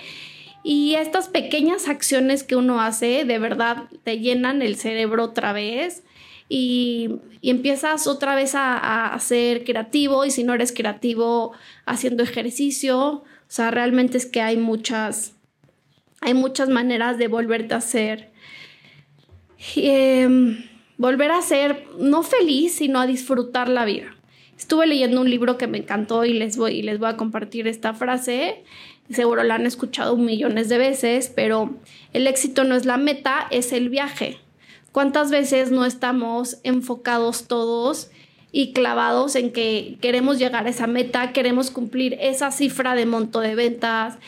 Y 0.71 0.97
estas 0.97 1.29
pequeñas 1.29 1.89
acciones 1.89 2.43
que 2.43 2.55
uno 2.55 2.83
hace, 2.83 3.25
de 3.25 3.39
verdad, 3.39 3.85
te 4.05 4.19
llenan 4.19 4.61
el 4.61 4.77
cerebro 4.77 5.25
otra 5.25 5.55
vez 5.55 6.03
y, 6.51 7.21
y 7.41 7.49
empiezas 7.49 8.07
otra 8.07 8.35
vez 8.35 8.55
a, 8.55 9.15
a, 9.15 9.19
ser 9.19 9.65
creativo 9.65 10.27
y 10.27 10.31
si 10.31 10.45
no 10.45 10.53
eres 10.53 10.73
creativo, 10.73 11.53
haciendo 11.87 12.23
ejercicio. 12.23 12.99
O 13.01 13.25
sea, 13.47 13.71
realmente 13.71 14.19
es 14.19 14.27
que 14.27 14.43
hay 14.43 14.59
muchas, 14.59 15.37
hay 16.21 16.35
muchas 16.35 16.69
maneras 16.69 17.17
de 17.17 17.29
volverte 17.29 17.73
a 17.73 17.81
ser. 17.81 18.31
Eh, 19.75 20.29
volver 20.99 21.31
a 21.31 21.41
ser 21.41 21.87
no 21.99 22.23
feliz, 22.23 22.75
sino 22.75 23.01
a 23.01 23.07
disfrutar 23.07 23.71
la 23.71 23.87
vida. 23.87 24.19
Estuve 24.59 24.87
leyendo 24.87 25.21
un 25.21 25.31
libro 25.31 25.57
que 25.57 25.69
me 25.69 25.79
encantó 25.79 26.25
y 26.25 26.35
les 26.35 26.57
voy, 26.57 26.73
y 26.73 26.83
les 26.83 26.99
voy 26.99 27.09
a 27.09 27.17
compartir 27.17 27.69
esta 27.69 27.95
frase. 27.95 28.65
Seguro 29.11 29.43
la 29.43 29.55
han 29.55 29.67
escuchado 29.67 30.17
millones 30.17 30.69
de 30.69 30.79
veces, 30.79 31.33
pero 31.35 31.75
el 32.13 32.27
éxito 32.27 32.65
no 32.65 32.75
es 32.75 32.85
la 32.85 32.97
meta, 32.97 33.47
es 33.51 33.73
el 33.73 33.89
viaje. 33.89 34.39
¿Cuántas 34.93 35.31
veces 35.31 35.71
no 35.71 35.85
estamos 35.85 36.59
enfocados 36.63 37.47
todos 37.47 38.11
y 38.53 38.73
clavados 38.73 39.37
en 39.37 39.53
que 39.53 39.99
queremos 40.01 40.39
llegar 40.39 40.67
a 40.67 40.71
esa 40.71 40.87
meta, 40.87 41.33
queremos 41.33 41.71
cumplir 41.71 42.17
esa 42.21 42.51
cifra 42.51 42.95
de 42.95 43.07
monto 43.07 43.41
de 43.41 43.55
ventas, 43.55 44.19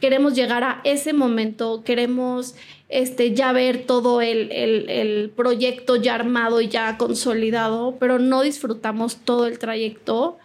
queremos 0.00 0.34
llegar 0.34 0.64
a 0.64 0.80
ese 0.84 1.12
momento, 1.12 1.82
queremos 1.84 2.54
este, 2.88 3.34
ya 3.34 3.52
ver 3.52 3.84
todo 3.86 4.20
el, 4.20 4.50
el, 4.52 4.88
el, 4.88 5.30
proyecto 5.30 5.96
ya 5.96 6.14
armado 6.14 6.60
y 6.60 6.68
ya 6.68 6.96
consolidado, 6.96 7.96
pero 7.98 8.18
no 8.18 8.42
disfrutamos 8.42 9.16
todo 9.16 9.46
el 9.46 9.58
trayecto. 9.58 10.38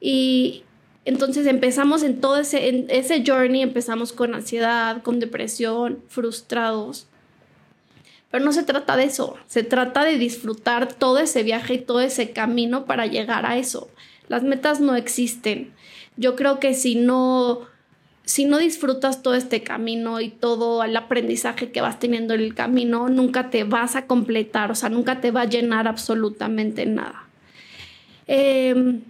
Y 0.00 0.62
entonces 1.04 1.46
empezamos 1.46 2.02
en 2.02 2.20
todo 2.20 2.36
ese, 2.36 2.68
en 2.68 2.86
ese 2.88 3.24
journey, 3.26 3.62
empezamos 3.62 4.12
con 4.12 4.34
ansiedad, 4.34 5.02
con 5.02 5.18
depresión, 5.18 6.02
frustrados. 6.08 7.06
Pero 8.30 8.44
no 8.44 8.52
se 8.52 8.62
trata 8.62 8.96
de 8.96 9.04
eso, 9.04 9.36
se 9.46 9.62
trata 9.62 10.04
de 10.04 10.16
disfrutar 10.16 10.92
todo 10.92 11.18
ese 11.18 11.42
viaje 11.42 11.74
y 11.74 11.78
todo 11.78 12.00
ese 12.00 12.30
camino 12.30 12.86
para 12.86 13.06
llegar 13.06 13.44
a 13.46 13.58
eso. 13.58 13.90
Las 14.28 14.42
metas 14.42 14.80
no 14.80 14.94
existen. 14.94 15.72
Yo 16.16 16.36
creo 16.36 16.58
que 16.58 16.72
si 16.74 16.94
no 16.94 17.66
si 18.24 18.44
no 18.44 18.58
disfrutas 18.58 19.22
todo 19.22 19.34
este 19.34 19.62
camino 19.62 20.20
y 20.20 20.28
todo 20.28 20.84
el 20.84 20.96
aprendizaje 20.96 21.72
que 21.72 21.80
vas 21.80 21.98
teniendo 21.98 22.34
en 22.34 22.40
el 22.40 22.54
camino, 22.54 23.08
nunca 23.08 23.50
te 23.50 23.64
vas 23.64 23.96
a 23.96 24.06
completar, 24.06 24.70
o 24.70 24.76
sea, 24.76 24.88
nunca 24.88 25.20
te 25.20 25.32
va 25.32 25.42
a 25.42 25.46
llenar 25.46 25.88
absolutamente 25.88 26.86
nada. 26.86 27.24
Eh, 28.28 29.00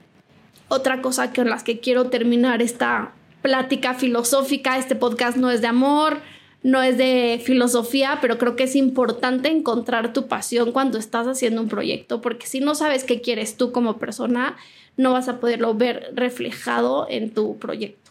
otra 0.72 1.02
cosa 1.02 1.32
con 1.32 1.50
las 1.50 1.62
que 1.62 1.80
quiero 1.80 2.10
terminar 2.10 2.62
esta 2.62 3.12
plática 3.42 3.94
filosófica, 3.94 4.78
este 4.78 4.94
podcast 4.94 5.36
no 5.36 5.50
es 5.50 5.60
de 5.60 5.66
amor, 5.66 6.20
no 6.62 6.82
es 6.82 6.96
de 6.96 7.40
filosofía, 7.44 8.18
pero 8.20 8.38
creo 8.38 8.56
que 8.56 8.64
es 8.64 8.76
importante 8.76 9.48
encontrar 9.48 10.12
tu 10.12 10.28
pasión 10.28 10.72
cuando 10.72 10.98
estás 10.98 11.26
haciendo 11.26 11.60
un 11.60 11.68
proyecto, 11.68 12.20
porque 12.20 12.46
si 12.46 12.60
no 12.60 12.74
sabes 12.74 13.04
qué 13.04 13.20
quieres 13.20 13.56
tú 13.56 13.72
como 13.72 13.98
persona, 13.98 14.56
no 14.96 15.12
vas 15.12 15.28
a 15.28 15.40
poderlo 15.40 15.74
ver 15.74 16.12
reflejado 16.14 17.06
en 17.10 17.30
tu 17.30 17.58
proyecto 17.58 18.02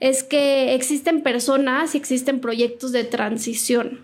es 0.00 0.22
que 0.22 0.74
existen 0.74 1.22
personas 1.22 1.94
y 1.94 1.98
existen 1.98 2.40
proyectos 2.40 2.92
de 2.92 3.04
transición. 3.04 4.00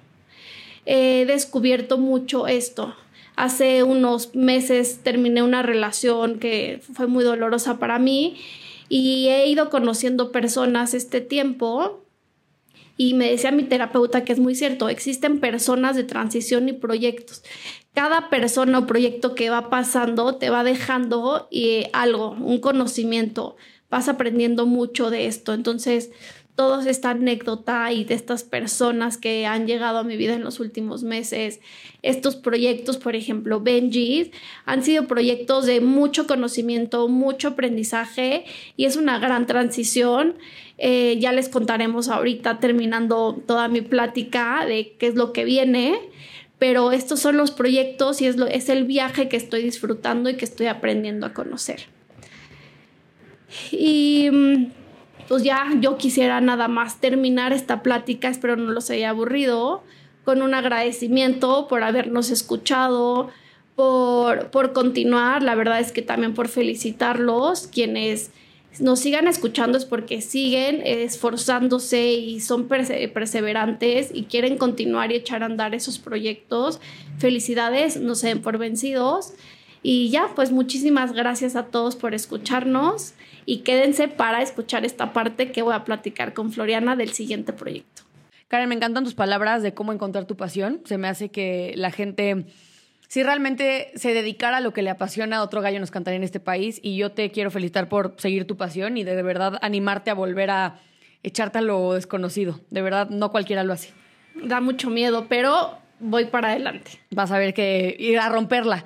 He 0.86 1.24
descubierto 1.26 1.98
mucho 1.98 2.46
esto. 2.46 2.94
Hace 3.42 3.82
unos 3.82 4.36
meses 4.36 5.00
terminé 5.02 5.42
una 5.42 5.62
relación 5.64 6.38
que 6.38 6.80
fue 6.94 7.08
muy 7.08 7.24
dolorosa 7.24 7.80
para 7.80 7.98
mí 7.98 8.36
y 8.88 9.30
he 9.30 9.48
ido 9.48 9.68
conociendo 9.68 10.30
personas 10.30 10.94
este 10.94 11.20
tiempo 11.20 12.04
y 12.96 13.14
me 13.14 13.28
decía 13.28 13.50
mi 13.50 13.64
terapeuta 13.64 14.22
que 14.22 14.32
es 14.32 14.38
muy 14.38 14.54
cierto, 14.54 14.88
existen 14.88 15.40
personas 15.40 15.96
de 15.96 16.04
transición 16.04 16.68
y 16.68 16.72
proyectos. 16.72 17.42
Cada 17.94 18.30
persona 18.30 18.78
o 18.78 18.86
proyecto 18.86 19.34
que 19.34 19.50
va 19.50 19.70
pasando 19.70 20.36
te 20.36 20.48
va 20.48 20.62
dejando 20.62 21.48
eh, 21.50 21.90
algo, 21.92 22.36
un 22.38 22.60
conocimiento, 22.60 23.56
vas 23.90 24.08
aprendiendo 24.08 24.66
mucho 24.66 25.10
de 25.10 25.26
esto. 25.26 25.52
Entonces, 25.52 26.12
toda 26.54 26.88
esta 26.88 27.10
anécdota 27.10 27.90
y 27.92 28.04
de 28.04 28.14
estas 28.14 28.44
personas 28.44 29.16
que 29.16 29.46
han 29.46 29.66
llegado 29.66 29.98
a 29.98 30.04
mi 30.04 30.16
vida 30.16 30.34
en 30.34 30.44
los 30.44 30.60
últimos 30.60 31.02
meses, 31.02 31.60
estos 32.02 32.36
proyectos, 32.36 32.98
por 32.98 33.16
ejemplo, 33.16 33.60
Benji, 33.60 34.30
han 34.66 34.82
sido 34.82 35.06
proyectos 35.06 35.64
de 35.66 35.80
mucho 35.80 36.26
conocimiento, 36.26 37.08
mucho 37.08 37.48
aprendizaje 37.48 38.44
y 38.76 38.84
es 38.84 38.96
una 38.96 39.18
gran 39.18 39.46
transición. 39.46 40.34
Eh, 40.76 41.16
ya 41.20 41.32
les 41.32 41.48
contaremos 41.48 42.08
ahorita, 42.08 42.58
terminando 42.58 43.40
toda 43.46 43.68
mi 43.68 43.80
plática, 43.80 44.66
de 44.66 44.94
qué 44.98 45.06
es 45.06 45.14
lo 45.14 45.32
que 45.32 45.44
viene. 45.44 45.98
Pero 46.58 46.92
estos 46.92 47.18
son 47.18 47.36
los 47.36 47.50
proyectos 47.50 48.20
y 48.20 48.26
es, 48.26 48.36
lo, 48.36 48.46
es 48.46 48.68
el 48.68 48.84
viaje 48.84 49.28
que 49.28 49.36
estoy 49.36 49.62
disfrutando 49.62 50.30
y 50.30 50.36
que 50.36 50.44
estoy 50.44 50.66
aprendiendo 50.66 51.26
a 51.26 51.32
conocer. 51.32 51.86
Y 53.72 54.28
mm, 54.30 54.66
pues 55.32 55.44
ya 55.44 55.66
yo 55.80 55.96
quisiera 55.96 56.42
nada 56.42 56.68
más 56.68 57.00
terminar 57.00 57.54
esta 57.54 57.82
plática, 57.82 58.28
espero 58.28 58.54
no 58.56 58.70
los 58.70 58.90
haya 58.90 59.08
aburrido, 59.08 59.82
con 60.26 60.42
un 60.42 60.52
agradecimiento 60.52 61.68
por 61.68 61.82
habernos 61.82 62.28
escuchado, 62.28 63.30
por, 63.74 64.50
por 64.50 64.74
continuar, 64.74 65.42
la 65.42 65.54
verdad 65.54 65.80
es 65.80 65.90
que 65.90 66.02
también 66.02 66.34
por 66.34 66.48
felicitarlos, 66.48 67.66
quienes 67.66 68.30
nos 68.78 69.00
sigan 69.00 69.26
escuchando 69.26 69.78
es 69.78 69.86
porque 69.86 70.20
siguen 70.20 70.82
esforzándose 70.84 72.12
y 72.12 72.40
son 72.40 72.68
perseverantes 72.68 74.10
y 74.12 74.24
quieren 74.24 74.58
continuar 74.58 75.12
y 75.12 75.14
echar 75.14 75.44
a 75.44 75.46
andar 75.46 75.74
esos 75.74 75.98
proyectos. 75.98 76.78
Felicidades, 77.16 77.98
no 77.98 78.16
se 78.16 78.28
den 78.28 78.42
por 78.42 78.58
vencidos. 78.58 79.32
Y 79.82 80.10
ya, 80.10 80.28
pues 80.36 80.52
muchísimas 80.52 81.14
gracias 81.14 81.56
a 81.56 81.68
todos 81.68 81.96
por 81.96 82.12
escucharnos 82.12 83.14
y 83.46 83.58
quédense 83.58 84.08
para 84.08 84.42
escuchar 84.42 84.84
esta 84.84 85.12
parte 85.12 85.52
que 85.52 85.62
voy 85.62 85.74
a 85.74 85.84
platicar 85.84 86.32
con 86.34 86.52
Floriana 86.52 86.96
del 86.96 87.10
siguiente 87.12 87.52
proyecto. 87.52 88.02
Karen, 88.48 88.68
me 88.68 88.74
encantan 88.74 89.04
tus 89.04 89.14
palabras 89.14 89.62
de 89.62 89.72
cómo 89.72 89.92
encontrar 89.92 90.26
tu 90.26 90.36
pasión. 90.36 90.82
Se 90.84 90.98
me 90.98 91.08
hace 91.08 91.30
que 91.30 91.72
la 91.76 91.90
gente, 91.90 92.44
si 93.08 93.22
realmente 93.22 93.90
se 93.94 94.12
dedicara 94.12 94.58
a 94.58 94.60
lo 94.60 94.74
que 94.74 94.82
le 94.82 94.90
apasiona, 94.90 95.42
otro 95.42 95.62
gallo 95.62 95.80
nos 95.80 95.90
cantaría 95.90 96.18
en 96.18 96.22
este 96.22 96.38
país. 96.38 96.78
Y 96.82 96.96
yo 96.96 97.12
te 97.12 97.30
quiero 97.30 97.50
felicitar 97.50 97.88
por 97.88 98.14
seguir 98.18 98.46
tu 98.46 98.58
pasión 98.58 98.98
y 98.98 99.04
de, 99.04 99.16
de 99.16 99.22
verdad 99.22 99.58
animarte 99.62 100.10
a 100.10 100.14
volver 100.14 100.50
a 100.50 100.78
echarte 101.22 101.58
a 101.58 101.62
lo 101.62 101.94
desconocido. 101.94 102.60
De 102.68 102.82
verdad, 102.82 103.08
no 103.08 103.30
cualquiera 103.30 103.64
lo 103.64 103.72
hace. 103.72 103.94
Da 104.34 104.60
mucho 104.60 104.90
miedo, 104.90 105.26
pero 105.28 105.78
voy 105.98 106.26
para 106.26 106.50
adelante. 106.50 106.90
Vas 107.10 107.30
a 107.30 107.38
ver 107.38 107.54
que 107.54 107.96
ir 107.98 108.18
a 108.18 108.28
romperla. 108.28 108.84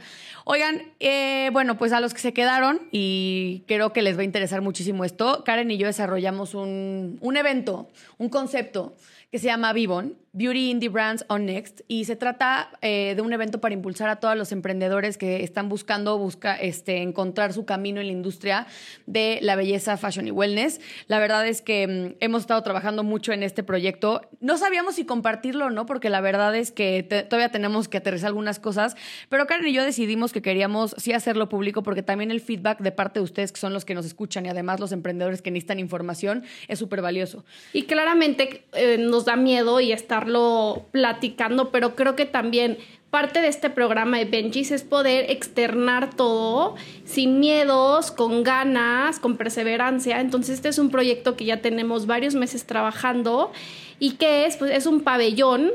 Oigan, 0.48 0.92
eh, 1.00 1.50
bueno, 1.52 1.76
pues 1.76 1.92
a 1.92 1.98
los 1.98 2.14
que 2.14 2.20
se 2.20 2.32
quedaron, 2.32 2.82
y 2.92 3.64
creo 3.66 3.92
que 3.92 4.00
les 4.00 4.16
va 4.16 4.20
a 4.20 4.24
interesar 4.24 4.60
muchísimo 4.62 5.04
esto, 5.04 5.42
Karen 5.44 5.72
y 5.72 5.76
yo 5.76 5.88
desarrollamos 5.88 6.54
un, 6.54 7.18
un 7.20 7.36
evento, 7.36 7.88
un 8.16 8.28
concepto 8.28 8.94
que 9.30 9.38
se 9.38 9.46
llama 9.46 9.72
Vivon, 9.72 10.16
Beauty 10.32 10.70
Indie 10.70 10.90
Brands 10.90 11.24
on 11.28 11.46
Next, 11.46 11.80
y 11.88 12.04
se 12.04 12.14
trata 12.14 12.70
eh, 12.82 13.14
de 13.16 13.22
un 13.22 13.32
evento 13.32 13.58
para 13.58 13.72
impulsar 13.72 14.10
a 14.10 14.16
todos 14.16 14.36
los 14.36 14.52
emprendedores 14.52 15.16
que 15.16 15.42
están 15.42 15.70
buscando 15.70 16.18
busca, 16.18 16.54
este, 16.56 16.98
encontrar 17.00 17.54
su 17.54 17.64
camino 17.64 18.02
en 18.02 18.08
la 18.08 18.12
industria 18.12 18.66
de 19.06 19.38
la 19.40 19.56
belleza, 19.56 19.96
fashion 19.96 20.28
y 20.28 20.30
wellness. 20.30 20.80
La 21.08 21.18
verdad 21.18 21.46
es 21.46 21.62
que 21.62 21.86
mm, 21.86 22.16
hemos 22.20 22.42
estado 22.42 22.62
trabajando 22.62 23.02
mucho 23.02 23.32
en 23.32 23.42
este 23.42 23.62
proyecto. 23.62 24.20
No 24.40 24.58
sabíamos 24.58 24.96
si 24.96 25.06
compartirlo 25.06 25.66
o 25.66 25.70
no, 25.70 25.86
porque 25.86 26.10
la 26.10 26.20
verdad 26.20 26.54
es 26.54 26.70
que 26.70 27.02
todavía 27.02 27.50
tenemos 27.50 27.88
que 27.88 27.96
aterrizar 27.96 28.28
algunas 28.28 28.60
cosas, 28.60 28.94
pero 29.30 29.46
Karen 29.46 29.66
y 29.66 29.72
yo 29.72 29.84
decidimos 29.84 30.34
que 30.34 30.42
queríamos 30.42 30.94
sí 30.98 31.14
hacerlo 31.14 31.48
público 31.48 31.82
porque 31.82 32.02
también 32.02 32.30
el 32.30 32.42
feedback 32.42 32.80
de 32.80 32.92
parte 32.92 33.20
de 33.20 33.24
ustedes, 33.24 33.52
que 33.52 33.60
son 33.60 33.72
los 33.72 33.86
que 33.86 33.94
nos 33.94 34.04
escuchan 34.04 34.44
y 34.44 34.50
además 34.50 34.80
los 34.80 34.92
emprendedores 34.92 35.40
que 35.40 35.50
necesitan 35.50 35.78
información, 35.78 36.44
es 36.68 36.78
súper 36.78 37.00
valioso. 37.00 37.44
Y 37.72 37.84
claramente 37.84 38.66
eh, 38.74 38.98
nos 39.16 39.24
da 39.24 39.36
miedo 39.36 39.80
y 39.80 39.92
estarlo 39.92 40.84
platicando, 40.90 41.70
pero 41.70 41.96
creo 41.96 42.16
que 42.16 42.26
también 42.26 42.76
parte 43.08 43.40
de 43.40 43.48
este 43.48 43.70
programa 43.70 44.18
de 44.18 44.26
Benjis 44.26 44.70
es 44.70 44.82
poder 44.82 45.30
externar 45.30 46.14
todo 46.14 46.74
sin 47.06 47.40
miedos, 47.40 48.10
con 48.10 48.42
ganas, 48.42 49.18
con 49.18 49.38
perseverancia. 49.38 50.20
Entonces 50.20 50.56
este 50.56 50.68
es 50.68 50.78
un 50.78 50.90
proyecto 50.90 51.34
que 51.34 51.46
ya 51.46 51.62
tenemos 51.62 52.06
varios 52.06 52.34
meses 52.34 52.66
trabajando 52.66 53.52
y 53.98 54.16
que 54.16 54.44
es, 54.44 54.58
pues, 54.58 54.70
es 54.70 54.84
un 54.84 55.00
pabellón 55.00 55.70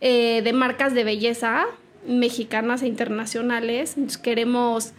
eh, 0.00 0.40
de 0.42 0.52
marcas 0.54 0.94
de 0.94 1.04
belleza 1.04 1.66
mexicanas 2.06 2.80
e 2.80 2.86
internacionales. 2.86 3.96
Queremos 4.22 4.94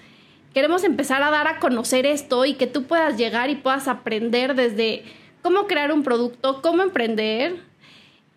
queremos 0.53 0.83
empezar 0.83 1.23
a 1.23 1.31
dar 1.31 1.47
a 1.47 1.57
conocer 1.57 2.05
esto 2.05 2.45
y 2.45 2.53
que 2.53 2.67
tú 2.67 2.83
puedas 2.83 3.17
llegar 3.17 3.49
y 3.49 3.55
puedas 3.55 3.87
aprender 3.87 4.53
desde 4.53 5.05
cómo 5.41 5.65
crear 5.65 5.91
un 5.91 6.03
producto, 6.03 6.61
cómo 6.61 6.83
emprender, 6.83 7.68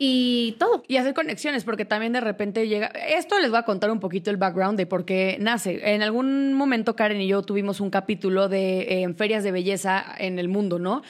y 0.04 0.56
todo. 0.58 0.82
Y 0.88 0.96
hacer 0.96 1.14
conexiones, 1.14 1.62
porque 1.62 1.84
también 1.84 2.12
de 2.12 2.20
repente 2.20 2.66
llega. 2.66 2.88
Esto 2.88 3.38
les 3.38 3.50
voy 3.50 3.60
a 3.60 3.62
contar 3.62 3.88
un 3.92 4.00
poquito 4.00 4.32
el 4.32 4.36
background 4.36 4.76
de 4.76 4.84
por 4.84 5.04
qué 5.04 5.36
nace. 5.38 5.94
En 5.94 6.02
algún 6.02 6.54
momento, 6.54 6.96
Karen 6.96 7.20
y 7.20 7.28
yo 7.28 7.42
tuvimos 7.42 7.78
un 7.78 7.88
capítulo 7.88 8.48
de 8.48 9.04
eh, 9.04 9.14
ferias 9.14 9.44
de 9.44 9.52
belleza 9.52 10.04
en 10.18 10.40
el 10.40 10.48
mundo, 10.48 10.80
¿no? 10.80 11.02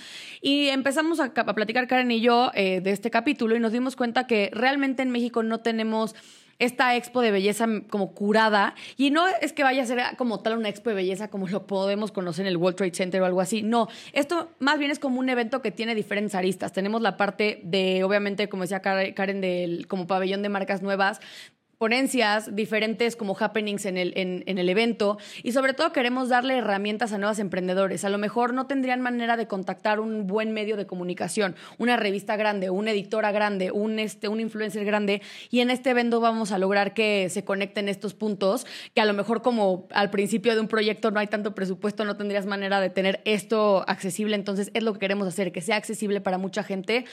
Y 0.42 0.68
empezamos 0.68 1.20
a, 1.20 1.32
platicar, 1.32 1.86
Karen 1.86 2.10
y 2.10 2.20
yo, 2.20 2.50
eh, 2.54 2.82
de 2.82 2.90
este 2.90 3.10
capítulo 3.10 3.56
y 3.56 3.60
nos 3.60 3.72
dimos 3.72 3.96
cuenta 3.96 4.26
que 4.26 4.50
realmente 4.52 5.02
en 5.02 5.08
México 5.08 5.42
no 5.42 5.60
tenemos 5.60 6.14
esta 6.64 6.94
expo 6.96 7.20
de 7.20 7.32
belleza 7.32 7.66
como 7.90 8.14
curada. 8.14 8.74
Y 8.96 9.10
no 9.10 9.26
es 9.28 9.52
que 9.52 9.64
vaya 9.64 9.82
a 9.82 9.86
ser 9.86 10.00
como 10.16 10.40
tal 10.40 10.56
una 10.56 10.68
expo 10.68 10.90
de 10.90 10.96
belleza 10.96 11.28
como 11.28 11.48
lo 11.48 11.66
podemos 11.66 12.12
conocer 12.12 12.46
en 12.46 12.52
el 12.52 12.56
World 12.56 12.76
Trade 12.76 12.94
Center 12.94 13.20
o 13.22 13.24
algo 13.24 13.40
así. 13.40 13.62
No, 13.62 13.88
esto 14.12 14.50
más 14.60 14.78
bien 14.78 14.90
es 14.90 14.98
como 14.98 15.18
un 15.18 15.28
evento 15.28 15.60
que 15.60 15.70
tiene 15.70 15.94
diferentes 15.94 16.34
aristas. 16.34 16.72
Tenemos 16.72 17.02
la 17.02 17.16
parte 17.16 17.60
de, 17.64 18.04
obviamente, 18.04 18.48
como 18.48 18.62
decía 18.62 18.80
Karen, 18.80 19.40
del 19.40 19.86
como 19.88 20.06
pabellón 20.06 20.42
de 20.42 20.48
marcas 20.48 20.82
nuevas 20.82 21.20
ponencias, 21.82 22.54
diferentes 22.54 23.16
como 23.16 23.36
happenings 23.36 23.86
en 23.86 23.96
el, 23.96 24.12
en, 24.14 24.56
el 24.56 24.68
evento. 24.68 25.18
Y 25.42 25.50
sobre 25.50 25.74
todo 25.74 25.90
queremos 25.90 26.28
darle 26.28 26.58
herramientas 26.58 27.12
a 27.12 27.18
nuevos 27.18 27.40
emprendedores. 27.40 28.04
A 28.04 28.08
lo 28.08 28.18
mejor 28.18 28.54
no 28.54 28.68
tendrían 28.68 29.00
manera 29.00 29.36
de 29.36 29.48
contactar 29.48 29.98
un 29.98 30.28
buen 30.28 30.52
medio 30.52 30.76
de 30.76 30.86
comunicación, 30.86 31.56
una 31.78 31.96
revista 31.96 32.36
grande, 32.36 32.70
una 32.70 32.92
editora 32.92 33.32
grande, 33.32 33.72
un, 33.72 33.98
este, 33.98 34.28
un 34.28 34.38
influencer 34.38 34.84
grande. 34.84 35.22
Y 35.50 35.58
en 35.58 35.70
este 35.70 35.90
evento 35.90 36.20
vamos 36.20 36.52
a 36.52 36.58
lograr 36.58 36.94
que 36.94 37.28
se 37.30 37.42
conecten 37.42 37.88
estos 37.88 38.14
puntos 38.14 38.64
que 38.94 39.00
a 39.00 39.04
lo 39.04 39.12
mejor 39.12 39.42
como 39.42 39.88
al 39.90 40.10
principio 40.10 40.54
de 40.54 40.60
un 40.60 40.68
proyecto 40.68 41.10
no 41.10 41.18
hay 41.18 41.26
tanto 41.26 41.52
presupuesto, 41.52 42.04
no 42.04 42.16
tendrías 42.16 42.46
manera 42.46 42.80
de 42.80 42.90
tener 42.90 43.22
esto 43.24 43.84
accesible, 43.88 44.36
entonces 44.36 44.70
es 44.74 44.84
lo 44.84 44.92
que 44.92 45.00
queremos 45.00 45.26
hacer, 45.26 45.50
que 45.50 45.60
sea 45.60 45.78
accesible 45.78 46.20
para 46.20 46.38
mucha 46.38 46.62
gente 46.62 47.06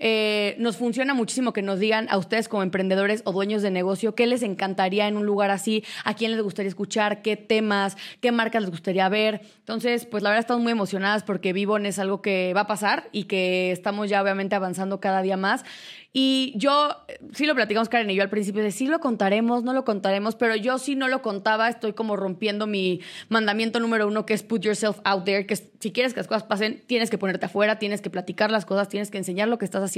eh, 0.00 0.56
nos 0.58 0.78
funciona 0.78 1.14
muchísimo 1.14 1.52
que 1.52 1.62
nos 1.62 1.78
digan 1.78 2.08
a 2.10 2.16
ustedes 2.16 2.48
como 2.48 2.62
emprendedores 2.62 3.22
o 3.26 3.32
dueños 3.32 3.62
de 3.62 3.70
negocio 3.70 4.14
qué 4.14 4.26
les 4.26 4.42
encantaría 4.42 5.06
en 5.06 5.16
un 5.16 5.26
lugar 5.26 5.50
así, 5.50 5.84
a 6.04 6.14
quién 6.14 6.32
les 6.32 6.42
gustaría 6.42 6.70
escuchar, 6.70 7.22
qué 7.22 7.36
temas, 7.36 7.96
qué 8.20 8.32
marcas 8.32 8.62
les 8.62 8.70
gustaría 8.70 9.08
ver. 9.08 9.42
Entonces, 9.58 10.06
pues 10.06 10.22
la 10.22 10.30
verdad 10.30 10.40
estamos 10.40 10.62
muy 10.62 10.72
emocionadas 10.72 11.22
porque 11.22 11.52
Vivon 11.52 11.86
es 11.86 11.98
algo 11.98 12.22
que 12.22 12.52
va 12.56 12.62
a 12.62 12.66
pasar 12.66 13.08
y 13.12 13.24
que 13.24 13.70
estamos 13.70 14.08
ya 14.08 14.22
obviamente 14.22 14.56
avanzando 14.56 15.00
cada 15.00 15.22
día 15.22 15.36
más. 15.36 15.64
Y 16.12 16.54
yo, 16.56 16.96
sí 17.34 17.46
lo 17.46 17.54
platicamos 17.54 17.88
Karen 17.88 18.10
y 18.10 18.16
yo 18.16 18.22
al 18.24 18.30
principio, 18.30 18.64
de 18.64 18.72
sí 18.72 18.86
lo 18.86 18.98
contaremos, 18.98 19.62
no 19.62 19.72
lo 19.72 19.84
contaremos, 19.84 20.34
pero 20.34 20.56
yo 20.56 20.78
sí 20.78 20.96
no 20.96 21.06
lo 21.06 21.22
contaba, 21.22 21.68
estoy 21.68 21.92
como 21.92 22.16
rompiendo 22.16 22.66
mi 22.66 23.00
mandamiento 23.28 23.78
número 23.78 24.08
uno, 24.08 24.26
que 24.26 24.34
es 24.34 24.42
put 24.42 24.60
yourself 24.60 24.98
out 25.04 25.24
there, 25.24 25.46
que 25.46 25.54
si 25.54 25.92
quieres 25.92 26.12
que 26.12 26.18
las 26.18 26.26
cosas 26.26 26.42
pasen, 26.42 26.82
tienes 26.86 27.10
que 27.10 27.18
ponerte 27.18 27.46
afuera, 27.46 27.78
tienes 27.78 28.00
que 28.00 28.10
platicar 28.10 28.50
las 28.50 28.66
cosas, 28.66 28.88
tienes 28.88 29.12
que 29.12 29.18
enseñar 29.18 29.46
lo 29.46 29.58
que 29.58 29.64
estás 29.64 29.84
haciendo. 29.84 29.89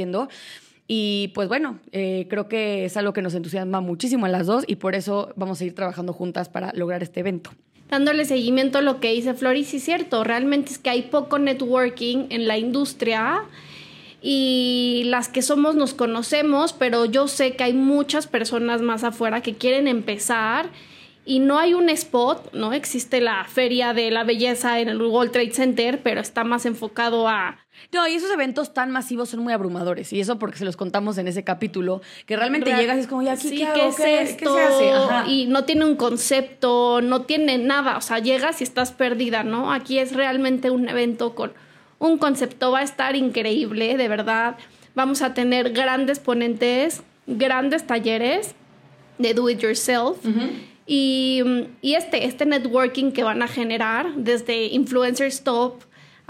Y 0.87 1.29
pues 1.35 1.49
bueno, 1.49 1.79
eh, 1.93 2.27
creo 2.29 2.49
que 2.49 2.85
es 2.85 2.97
algo 2.97 3.13
que 3.13 3.23
nos 3.23 3.35
entusiasma 3.35 3.81
muchísimo 3.81 4.27
a 4.27 4.29
las 4.29 4.47
dos 4.47 4.65
y 4.67 4.77
por 4.77 4.95
eso 4.95 5.33
vamos 5.37 5.61
a 5.61 5.65
ir 5.65 5.75
trabajando 5.75 6.13
juntas 6.13 6.49
para 6.49 6.73
lograr 6.75 7.03
este 7.03 7.21
evento. 7.21 7.51
Dándole 7.89 8.25
seguimiento 8.25 8.79
a 8.79 8.83
lo 8.83 9.01
que 9.01 9.13
dice 9.13 9.35
Floris, 9.35 9.69
sí 9.69 9.77
es 9.77 9.85
cierto, 9.85 10.25
realmente 10.25 10.73
es 10.73 10.79
que 10.79 10.91
hay 10.91 11.03
poco 11.03 11.39
networking 11.39 12.27
en 12.31 12.49
la 12.49 12.59
industria 12.59 13.43
y 14.23 15.03
las 15.07 15.29
que 15.29 15.43
somos 15.43 15.75
nos 15.75 15.95
conocemos, 15.95 16.73
pero 16.73 17.05
yo 17.05 17.29
sé 17.29 17.55
que 17.55 17.65
hay 17.65 17.75
muchas 17.75 18.27
personas 18.27 18.81
más 18.81 19.05
afuera 19.05 19.41
que 19.41 19.55
quieren 19.55 19.89
empezar 19.89 20.71
y 21.25 21.38
no 21.38 21.59
hay 21.59 21.73
un 21.75 21.88
spot, 21.88 22.52
¿no? 22.52 22.73
Existe 22.73 23.21
la 23.21 23.45
feria 23.45 23.95
de 23.95 24.11
la 24.11 24.25
belleza 24.25 24.81
en 24.81 24.88
el 24.88 25.00
World 25.00 25.31
Trade 25.31 25.52
Center, 25.52 26.02
pero 26.02 26.21
está 26.21 26.43
más 26.43 26.67
enfocado 26.67 27.29
a... 27.29 27.59
No, 27.93 28.07
y 28.09 28.14
esos 28.14 28.31
eventos 28.31 28.75
tan 28.75 28.91
masivos 28.91 29.29
son 29.29 29.41
muy 29.41 29.52
abrumadores. 29.52 30.12
Y 30.12 30.21
eso 30.21 30.38
porque 30.41 30.59
se 30.59 30.64
los 30.64 30.76
contamos 30.76 31.19
en 31.19 31.29
ese 31.29 31.45
capítulo, 31.45 32.02
que 32.26 32.37
realmente 32.37 32.75
llegas 32.75 32.97
y 32.97 33.00
es 33.00 33.07
como, 33.07 33.23
ya, 33.23 33.37
¿qué, 33.37 33.49
sí, 33.49 33.64
¿qué, 33.73 33.87
es 33.87 34.00
esto? 34.00 34.55
se 34.55 34.62
hace? 34.62 35.31
Y 35.31 35.47
no 35.47 35.64
tiene 35.64 35.85
un 35.85 35.94
concepto, 35.94 37.01
no 37.01 37.23
tiene 37.23 37.57
nada. 37.57 37.97
O 37.97 38.01
sea, 38.01 38.18
llegas 38.18 38.61
y 38.61 38.64
estás 38.64 38.90
perdida, 38.90 39.44
¿no? 39.44 39.73
Aquí 39.73 39.99
es 39.99 40.14
realmente 40.14 40.70
un 40.70 40.88
evento 40.88 41.37
con 41.37 41.53
un 42.01 42.18
concepto, 42.18 42.73
va 42.73 42.81
a 42.81 42.83
estar 42.83 43.14
increíble, 43.14 43.97
de 43.97 44.09
verdad. 44.09 44.57
Vamos 44.97 45.23
a 45.23 45.35
tener 45.35 45.73
grandes 45.73 46.18
ponentes, 46.18 47.05
grandes 47.29 47.87
talleres 47.87 48.57
de 49.18 49.35
do 49.35 49.49
it 49.49 49.61
yourself. 49.61 50.18
Y, 50.87 51.42
y, 51.81 51.95
este, 51.95 52.27
este 52.27 52.47
networking 52.47 53.12
que 53.12 53.23
van 53.23 53.42
a 53.42 53.49
generar 53.49 54.14
desde 54.16 54.66
Influencers 54.66 55.42
Top 55.42 55.83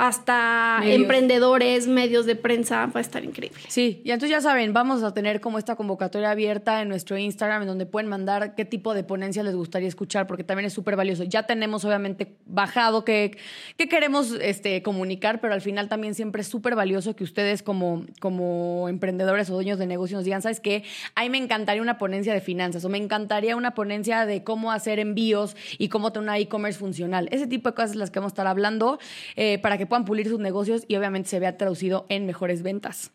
hasta 0.02 0.80
emprendedores, 0.84 1.86
medios 1.86 2.26
de 2.26 2.34
prensa, 2.34 2.86
va 2.86 2.98
a 2.98 3.00
estar 3.00 3.22
increíble. 3.24 3.60
Sí, 3.68 4.00
y 4.04 4.10
entonces 4.10 4.30
ya 4.30 4.40
saben, 4.40 4.72
vamos 4.72 5.04
a 5.04 5.14
tener 5.14 5.40
como 5.40 5.58
esta 5.58 5.76
convocatoria 5.76 6.32
abierta 6.32 6.82
en 6.82 6.88
nuestro 6.88 7.18
Instagram, 7.18 7.62
en 7.62 7.68
donde 7.68 7.86
pueden 7.86 8.08
mandar 8.08 8.54
qué 8.54 8.64
tipo 8.64 8.94
de 8.94 9.04
ponencia 9.04 9.44
les 9.44 9.54
gustaría 9.54 9.86
escuchar, 9.86 10.26
porque 10.26 10.42
también 10.42 10.66
es 10.66 10.72
súper 10.72 10.96
valioso. 10.96 11.22
Ya 11.24 11.44
tenemos 11.44 11.84
obviamente 11.84 12.34
bajado 12.46 13.04
qué, 13.04 13.36
qué 13.76 13.88
queremos 13.88 14.32
este, 14.40 14.82
comunicar, 14.82 15.40
pero 15.40 15.54
al 15.54 15.60
final 15.60 15.88
también 15.88 16.14
siempre 16.14 16.42
es 16.42 16.48
súper 16.48 16.74
valioso 16.74 17.14
que 17.14 17.24
ustedes 17.24 17.62
como, 17.62 18.04
como 18.18 18.88
emprendedores 18.88 19.50
o 19.50 19.54
dueños 19.54 19.78
de 19.78 19.86
negocios 19.86 20.18
nos 20.18 20.24
digan, 20.24 20.42
¿sabes 20.42 20.58
qué? 20.58 20.82
A 21.14 21.22
mí 21.22 21.30
me 21.30 21.38
encantaría 21.38 21.80
una 21.80 21.98
ponencia 21.98 22.34
de 22.34 22.40
finanzas 22.40 22.84
o 22.84 22.88
me 22.88 22.98
encantaría 22.98 23.54
una 23.54 23.74
ponencia 23.74 24.26
de 24.26 24.42
cómo 24.42 24.72
hacer 24.72 24.98
envíos 24.98 25.54
y 25.78 25.88
cómo 25.88 26.12
tener 26.12 26.24
una 26.24 26.38
e-commerce 26.38 26.78
funcional. 26.78 27.28
Ese 27.30 27.46
tipo 27.46 27.68
de 27.68 27.74
cosas 27.76 27.94
las 27.94 28.10
que 28.10 28.18
vamos 28.18 28.30
a 28.30 28.34
estar 28.34 28.46
hablando 28.48 28.98
eh, 29.36 29.58
para 29.58 29.78
que 29.78 29.82
que 29.82 29.86
pulir 30.04 30.28
sus 30.28 30.40
negocios 30.40 30.84
y 30.88 30.96
obviamente 30.96 31.28
se 31.28 31.38
vea 31.38 31.56
traducido 31.56 32.06
en 32.08 32.26
mejores 32.26 32.62
ventas. 32.62 33.12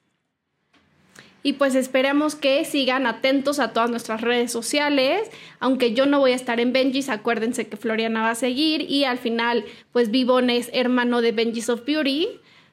Y 1.43 1.53
pues 1.53 1.75
esperamos 1.75 2.35
que 2.35 2.65
sigan 2.65 3.07
atentos 3.07 3.59
a 3.59 3.71
todas 3.71 3.89
nuestras 3.89 4.21
redes 4.21 4.51
sociales. 4.51 5.29
Aunque 5.59 5.93
yo 5.93 6.05
no 6.05 6.19
voy 6.19 6.31
a 6.31 6.35
estar 6.35 6.59
en 6.59 6.73
Benji's, 6.73 7.09
acuérdense 7.09 7.67
que 7.67 7.77
Floriana 7.77 8.21
va 8.21 8.31
a 8.31 8.35
seguir. 8.35 8.81
Y 8.81 9.05
al 9.05 9.17
final, 9.17 9.63
pues 9.93 10.11
Vivon 10.11 10.49
es 10.49 10.69
hermano 10.73 11.21
de 11.21 11.31
Benji's 11.31 11.69
of 11.69 11.85
Beauty. 11.85 12.27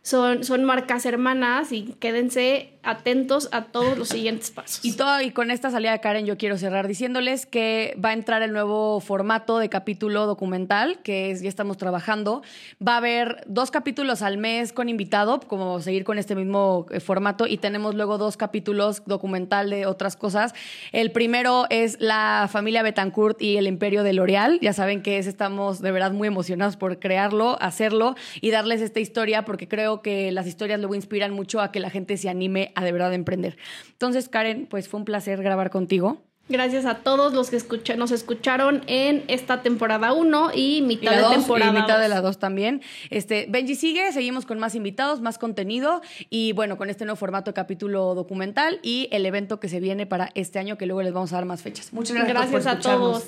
Son, 0.05 0.45
son 0.45 0.65
marcas 0.65 1.07
hermanas 1.07 1.73
y 1.73 1.95
quédense 1.99 2.75
atentos 2.85 3.49
a 3.53 3.65
todos 3.65 3.97
los 3.97 4.09
siguientes 4.09 4.51
pasos. 4.51 4.85
Y, 4.85 4.93
todo, 4.93 5.21
y 5.21 5.31
con 5.31 5.51
esta 5.51 5.71
salida 5.71 5.93
de 5.93 6.01
Karen 6.01 6.27
yo 6.27 6.37
quiero 6.37 6.59
cerrar 6.59 6.87
diciéndoles 6.87 7.47
que 7.47 7.97
va 8.03 8.11
a 8.11 8.13
entrar 8.13 8.43
el 8.43 8.53
nuevo 8.53 9.01
formato 9.01 9.59
de 9.59 9.69
capítulo 9.69 10.27
documental, 10.27 11.01
que 11.03 11.31
es, 11.31 11.43
ya 11.43 11.49
estamos 11.49 11.79
trabajando. 11.79 12.43
Va 12.87 12.95
a 12.95 12.97
haber 12.99 13.45
dos 13.47 13.71
capítulos 13.71 14.23
al 14.23 14.37
mes 14.37 14.73
con 14.73 14.89
invitado, 14.89 15.41
como 15.41 15.81
seguir 15.81 16.05
con 16.05 16.19
este 16.19 16.35
mismo 16.35 16.87
eh, 16.91 17.01
formato, 17.01 17.47
y 17.47 17.57
tenemos 17.57 17.95
luego 17.95 18.19
dos 18.19 18.37
capítulos 18.37 19.03
documental 19.07 19.71
de 19.71 19.87
otras 19.87 20.17
cosas. 20.17 20.55
El 20.93 21.11
primero 21.13 21.67
es 21.71 21.97
la 22.01 22.49
familia 22.51 22.83
Betancourt 22.83 23.41
y 23.41 23.57
el 23.57 23.67
imperio 23.67 24.03
de 24.03 24.13
L'Oreal. 24.13 24.59
Ya 24.61 24.73
saben 24.73 25.03
que 25.03 25.19
es, 25.19 25.27
estamos 25.27 25.81
de 25.81 25.91
verdad 25.91 26.13
muy 26.13 26.29
emocionados 26.29 26.77
por 26.77 26.99
crearlo, 26.99 27.57
hacerlo 27.61 28.15
y 28.41 28.51
darles 28.51 28.81
esta 28.81 29.01
historia, 29.01 29.45
porque 29.45 29.69
creo 29.69 29.94
que 30.03 30.33
las 30.33 30.47
historias 30.47 30.79
luego 30.81 30.95
inspiran 30.95 31.33
mucho 31.33 31.61
a 31.61 31.73
que 31.73 31.81
la 31.81 31.91
gente 31.91 32.17
se 32.17 32.29
anime 32.29 32.73
a 32.75 32.85
de 32.85 32.93
verdad 32.93 33.13
emprender. 33.15 33.57
Entonces, 33.91 34.29
Karen, 34.29 34.67
pues 34.67 34.89
fue 34.89 35.01
un 35.01 35.05
placer 35.05 35.43
grabar 35.43 35.71
contigo. 35.71 36.23
Gracias 36.47 36.85
a 36.85 36.97
todos 36.97 37.33
los 37.33 37.49
que 37.49 37.97
nos 37.97 38.11
escucharon 38.11 38.83
en 38.87 39.25
esta 39.29 39.63
temporada 39.63 40.13
1 40.13 40.51
y 40.55 40.83
mitad 40.83 41.13
de 41.13 41.35
temporada 41.35 41.73
y 41.73 41.81
mitad 41.81 41.99
de 41.99 42.09
la 42.09 42.21
2 42.21 42.39
también. 42.39 42.83
Este, 43.09 43.47
Benji 43.49 43.75
sigue, 43.75 44.13
seguimos 44.13 44.45
con 44.45 44.59
más 44.59 44.75
invitados, 44.75 45.23
más 45.23 45.39
contenido 45.39 46.03
y 46.29 46.53
bueno, 46.53 46.77
con 46.77 46.91
este 46.91 47.07
nuevo 47.07 47.17
formato 47.17 47.53
de 47.53 47.55
capítulo 47.55 48.15
documental 48.15 48.79
y 48.83 49.09
el 49.11 49.25
evento 49.25 49.59
que 49.59 49.71
se 49.71 49.81
viene 49.81 50.05
para 50.05 50.31
este 50.35 50.59
año 50.59 50.77
que 50.77 50.85
luego 50.85 51.03
les 51.03 51.15
vamos 51.15 51.33
a 51.33 51.37
dar 51.37 51.47
más 51.47 51.63
fechas. 51.63 51.95
Muchas 51.95 52.15
gracias, 52.15 52.51
gracias 52.51 52.67
a 52.67 52.79
todos. 52.79 53.25